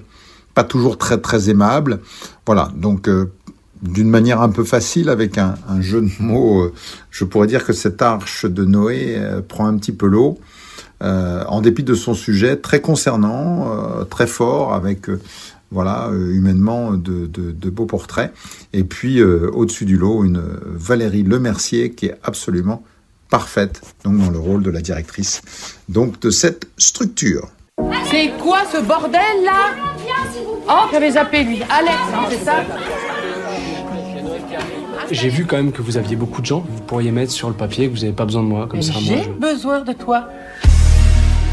pas 0.54 0.64
toujours 0.64 0.98
très 0.98 1.18
très 1.18 1.50
aimable. 1.50 2.00
Voilà, 2.46 2.70
donc 2.76 3.08
d'une 3.82 4.08
manière 4.08 4.40
un 4.40 4.48
peu 4.48 4.64
facile, 4.64 5.08
avec 5.08 5.38
un, 5.38 5.54
jeu 5.80 6.00
de 6.00 6.10
mots, 6.22 6.70
je 7.10 7.24
pourrais 7.24 7.46
dire 7.46 7.64
que 7.64 7.72
cette 7.72 8.02
arche 8.02 8.46
de 8.46 8.64
Noé 8.64 9.20
prend 9.48 9.66
un 9.66 9.76
petit 9.76 9.92
peu 9.92 10.06
l'eau. 10.06 10.38
Euh, 11.02 11.44
en 11.48 11.60
dépit 11.60 11.82
de 11.82 11.94
son 11.94 12.14
sujet 12.14 12.56
très 12.56 12.80
concernant, 12.80 13.70
euh, 13.70 14.04
très 14.04 14.26
fort, 14.26 14.72
avec 14.72 15.10
euh, 15.10 15.20
voilà 15.70 16.10
humainement 16.12 16.92
de, 16.92 17.70
beaux 17.70 17.86
portraits. 17.86 18.32
Et 18.72 18.84
puis 18.84 19.22
au-dessus 19.22 19.84
du 19.84 19.96
lot, 19.96 20.24
une 20.24 20.42
Valérie 20.64 21.22
Lemercier 21.22 21.90
qui 21.90 22.06
est 22.06 22.16
absolument 22.22 22.82
parfaite, 23.30 23.82
donc 24.04 24.18
dans 24.18 24.30
le 24.30 24.38
rôle 24.38 24.62
de 24.62 24.70
la 24.70 24.80
directrice, 24.80 25.42
donc 25.88 26.20
de 26.20 26.30
cette 26.30 26.68
structure. 26.78 27.48
C'est 28.10 28.32
quoi 28.40 28.60
ce 28.72 28.78
bordel 28.78 29.44
là? 29.44 29.74
Oh, 30.68 30.88
j'avais 30.92 31.12
zappé 31.12 31.44
lui. 31.44 31.62
Alex, 31.68 31.96
hein, 32.14 32.26
c'est 32.30 32.44
ça? 32.44 32.64
J'ai 35.10 35.28
vu 35.28 35.44
quand 35.44 35.56
même 35.56 35.72
que 35.72 35.82
vous 35.82 35.96
aviez 35.96 36.16
beaucoup 36.16 36.40
de 36.40 36.46
gens. 36.46 36.64
Vous 36.68 36.82
pourriez 36.82 37.12
mettre 37.12 37.32
sur 37.32 37.48
le 37.48 37.54
papier 37.54 37.88
que 37.88 37.94
vous 37.94 38.00
n'avez 38.00 38.12
pas 38.12 38.24
besoin 38.24 38.42
de 38.42 38.48
moi, 38.48 38.66
comme 38.66 38.82
ça. 38.82 38.92
J'ai 38.98 39.28
besoin 39.28 39.80
de 39.80 39.92
toi. 39.92 40.28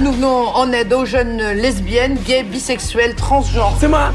Nous 0.01 0.11
venons 0.11 0.47
en 0.47 0.71
aide 0.71 0.91
aux 0.91 1.05
jeunes 1.05 1.37
lesbiennes, 1.53 2.17
gays, 2.25 2.43
bisexuels, 2.43 3.15
transgenres. 3.15 3.75
C'est 3.79 3.87
moi 3.87 4.11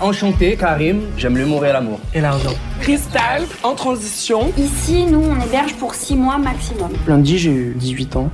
Enchanté, 0.00 0.56
Karim, 0.56 1.02
j'aime 1.18 1.36
l'humour 1.36 1.66
et 1.66 1.72
l'amour. 1.72 1.98
Et 2.14 2.20
l'argent. 2.20 2.54
Cristal, 2.80 3.42
en 3.62 3.74
transition. 3.74 4.50
Ici, 4.56 5.04
nous, 5.04 5.20
on 5.20 5.44
héberge 5.44 5.74
pour 5.74 5.94
6 5.94 6.14
mois 6.14 6.38
maximum. 6.38 6.90
Lundi, 7.06 7.38
j'ai 7.38 7.50
eu 7.50 7.74
18 7.76 8.16
ans. 8.16 8.30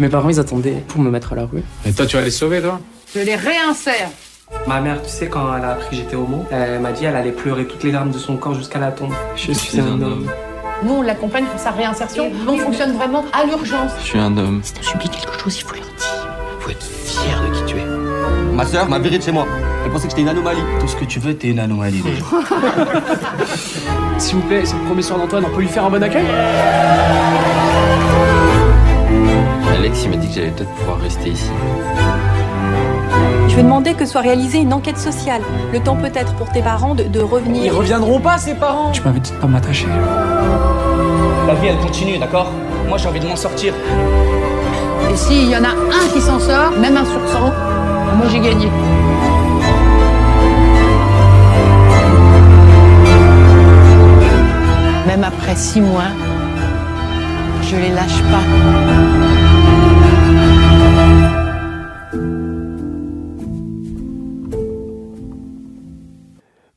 Mes 0.00 0.08
parents, 0.08 0.28
ils 0.28 0.40
attendaient 0.40 0.82
pour 0.88 1.00
me 1.00 1.10
mettre 1.10 1.32
à 1.32 1.36
la 1.36 1.44
rue. 1.44 1.62
Et 1.86 1.92
toi, 1.92 2.04
tu 2.04 2.16
vas 2.16 2.22
les 2.22 2.30
sauver, 2.30 2.60
toi? 2.60 2.80
Je 3.14 3.20
les 3.20 3.36
réinsère. 3.36 4.10
Ma 4.66 4.80
mère, 4.80 5.00
tu 5.02 5.08
sais, 5.08 5.28
quand 5.28 5.56
elle 5.56 5.64
a 5.64 5.70
appris 5.70 5.90
que 5.90 5.96
j'étais 5.96 6.16
homo, 6.16 6.44
elle 6.50 6.80
m'a 6.80 6.92
dit 6.92 7.04
elle 7.04 7.16
allait 7.16 7.32
pleurer 7.32 7.66
toutes 7.66 7.84
les 7.84 7.92
larmes 7.92 8.10
de 8.10 8.18
son 8.18 8.36
corps 8.36 8.54
jusqu'à 8.54 8.78
la 8.78 8.90
tombe. 8.90 9.12
Je, 9.36 9.52
suis, 9.52 9.80
un, 9.80 10.00
homme. 10.02 10.28
Nous, 10.84 10.92
on 10.94 11.02
l'accompagne 11.02 11.44
pour 11.46 11.58
sa 11.58 11.70
réinsertion. 11.70 12.30
On 12.46 12.56
fonctionne 12.56 12.92
vraiment 12.92 13.24
à 13.32 13.44
l'urgence. 13.44 13.90
Je 14.00 14.04
suis 14.06 14.18
un 14.18 14.36
homme. 14.36 14.60
Si 14.62 14.72
t'as 14.74 14.82
subi 14.82 15.08
quelque 15.08 15.38
chose, 15.40 15.56
il 15.58 15.62
faut 15.64 15.74
le 15.74 15.80
dire. 15.80 16.28
Faut 16.60 16.70
être 16.70 16.84
fier 16.84 17.40
de 17.42 17.54
qui 17.56 17.64
tu 17.64 17.78
es. 17.78 17.84
Ma 18.54 18.64
sœur 18.64 18.88
m'a 18.88 18.98
viré 18.98 19.18
de 19.18 19.22
chez 19.22 19.32
moi. 19.32 19.46
Elle 19.84 19.90
pensait 19.90 20.04
que 20.04 20.10
j'étais 20.10 20.22
une 20.22 20.28
anomalie. 20.28 20.60
Tout 20.80 20.86
ce 20.88 20.96
que 20.96 21.04
tu 21.04 21.18
veux, 21.18 21.34
t'es 21.34 21.48
une 21.48 21.58
anomalie 21.58 22.00
déjà. 22.00 22.22
S'il 24.18 24.36
vous 24.36 24.42
plaît, 24.42 24.62
c'est 24.64 24.76
le 24.76 24.82
premier 24.84 25.02
soir 25.02 25.18
d'Antoine, 25.18 25.44
on 25.46 25.54
peut 25.54 25.60
lui 25.62 25.68
faire 25.68 25.84
un 25.84 25.90
bon 25.90 26.02
accueil? 26.02 26.26
Alex, 29.74 30.04
il 30.04 30.10
m'a 30.10 30.16
dit 30.16 30.28
que 30.28 30.34
j'allais 30.34 30.50
peut-être 30.50 30.70
pouvoir 30.74 31.00
rester 31.00 31.30
ici. 31.30 31.50
Je 33.48 33.56
vais 33.56 33.62
demander 33.62 33.94
que 33.94 34.04
soit 34.06 34.20
réalisée 34.20 34.58
une 34.58 34.72
enquête 34.72 34.98
sociale. 34.98 35.42
Le 35.72 35.80
temps 35.80 35.96
peut-être 35.96 36.34
pour 36.34 36.50
tes 36.52 36.62
parents 36.62 36.94
de, 36.94 37.04
de 37.04 37.20
revenir. 37.20 37.64
Ils 37.64 37.70
reviendront 37.76 38.20
pas, 38.20 38.38
ses 38.38 38.54
parents 38.54 38.92
Tu 38.92 39.02
m'avais 39.02 39.20
dit 39.20 39.30
de 39.32 39.36
pas 39.36 39.46
m'attacher. 39.46 39.86
La 41.48 41.54
vie, 41.54 41.68
elle 41.68 41.78
continue, 41.78 42.18
d'accord 42.18 42.52
Moi, 42.88 42.98
j'ai 42.98 43.08
envie 43.08 43.20
de 43.20 43.26
m'en 43.26 43.34
sortir. 43.34 43.72
Et 45.10 45.16
s'il 45.16 45.48
y 45.48 45.56
en 45.56 45.64
a 45.64 45.68
un 45.70 46.08
qui 46.12 46.20
s'en 46.20 46.38
sort, 46.38 46.72
même 46.72 46.94
un 46.94 47.06
sur 47.06 47.26
100, 47.26 47.40
moi 47.40 48.26
j'ai 48.30 48.38
gagné. 48.38 48.68
Même 55.06 55.24
après 55.24 55.56
six 55.56 55.80
mois, 55.80 56.10
je 57.62 57.76
les 57.76 57.94
lâche 57.94 58.20
pas. 58.30 59.37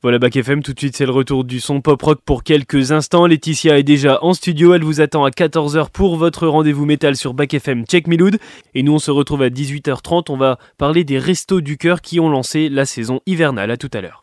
Voilà 0.03 0.17
Bac 0.17 0.35
FM, 0.35 0.63
tout 0.63 0.73
de 0.73 0.79
suite 0.79 0.97
c'est 0.97 1.05
le 1.05 1.11
retour 1.11 1.43
du 1.43 1.59
son 1.59 1.79
pop 1.79 2.01
rock 2.01 2.21
pour 2.25 2.43
quelques 2.43 2.91
instants. 2.91 3.27
Laetitia 3.27 3.77
est 3.77 3.83
déjà 3.83 4.17
en 4.23 4.33
studio, 4.33 4.73
elle 4.73 4.83
vous 4.83 4.99
attend 4.99 5.25
à 5.25 5.29
14h 5.29 5.91
pour 5.91 6.15
votre 6.15 6.47
rendez-vous 6.47 6.87
métal 6.87 7.15
sur 7.15 7.35
Bac 7.35 7.53
FM 7.53 7.85
Check 7.85 8.07
Me 8.07 8.17
Loud. 8.17 8.39
Et 8.73 8.81
nous 8.81 8.93
on 8.93 8.99
se 8.99 9.11
retrouve 9.11 9.43
à 9.43 9.49
18h30, 9.49 10.31
on 10.31 10.37
va 10.37 10.57
parler 10.79 11.03
des 11.03 11.19
restos 11.19 11.61
du 11.61 11.77
cœur 11.77 12.01
qui 12.01 12.19
ont 12.19 12.29
lancé 12.29 12.67
la 12.67 12.87
saison 12.87 13.21
hivernale. 13.27 13.69
À 13.69 13.77
tout 13.77 13.91
à 13.93 14.01
l'heure. 14.01 14.20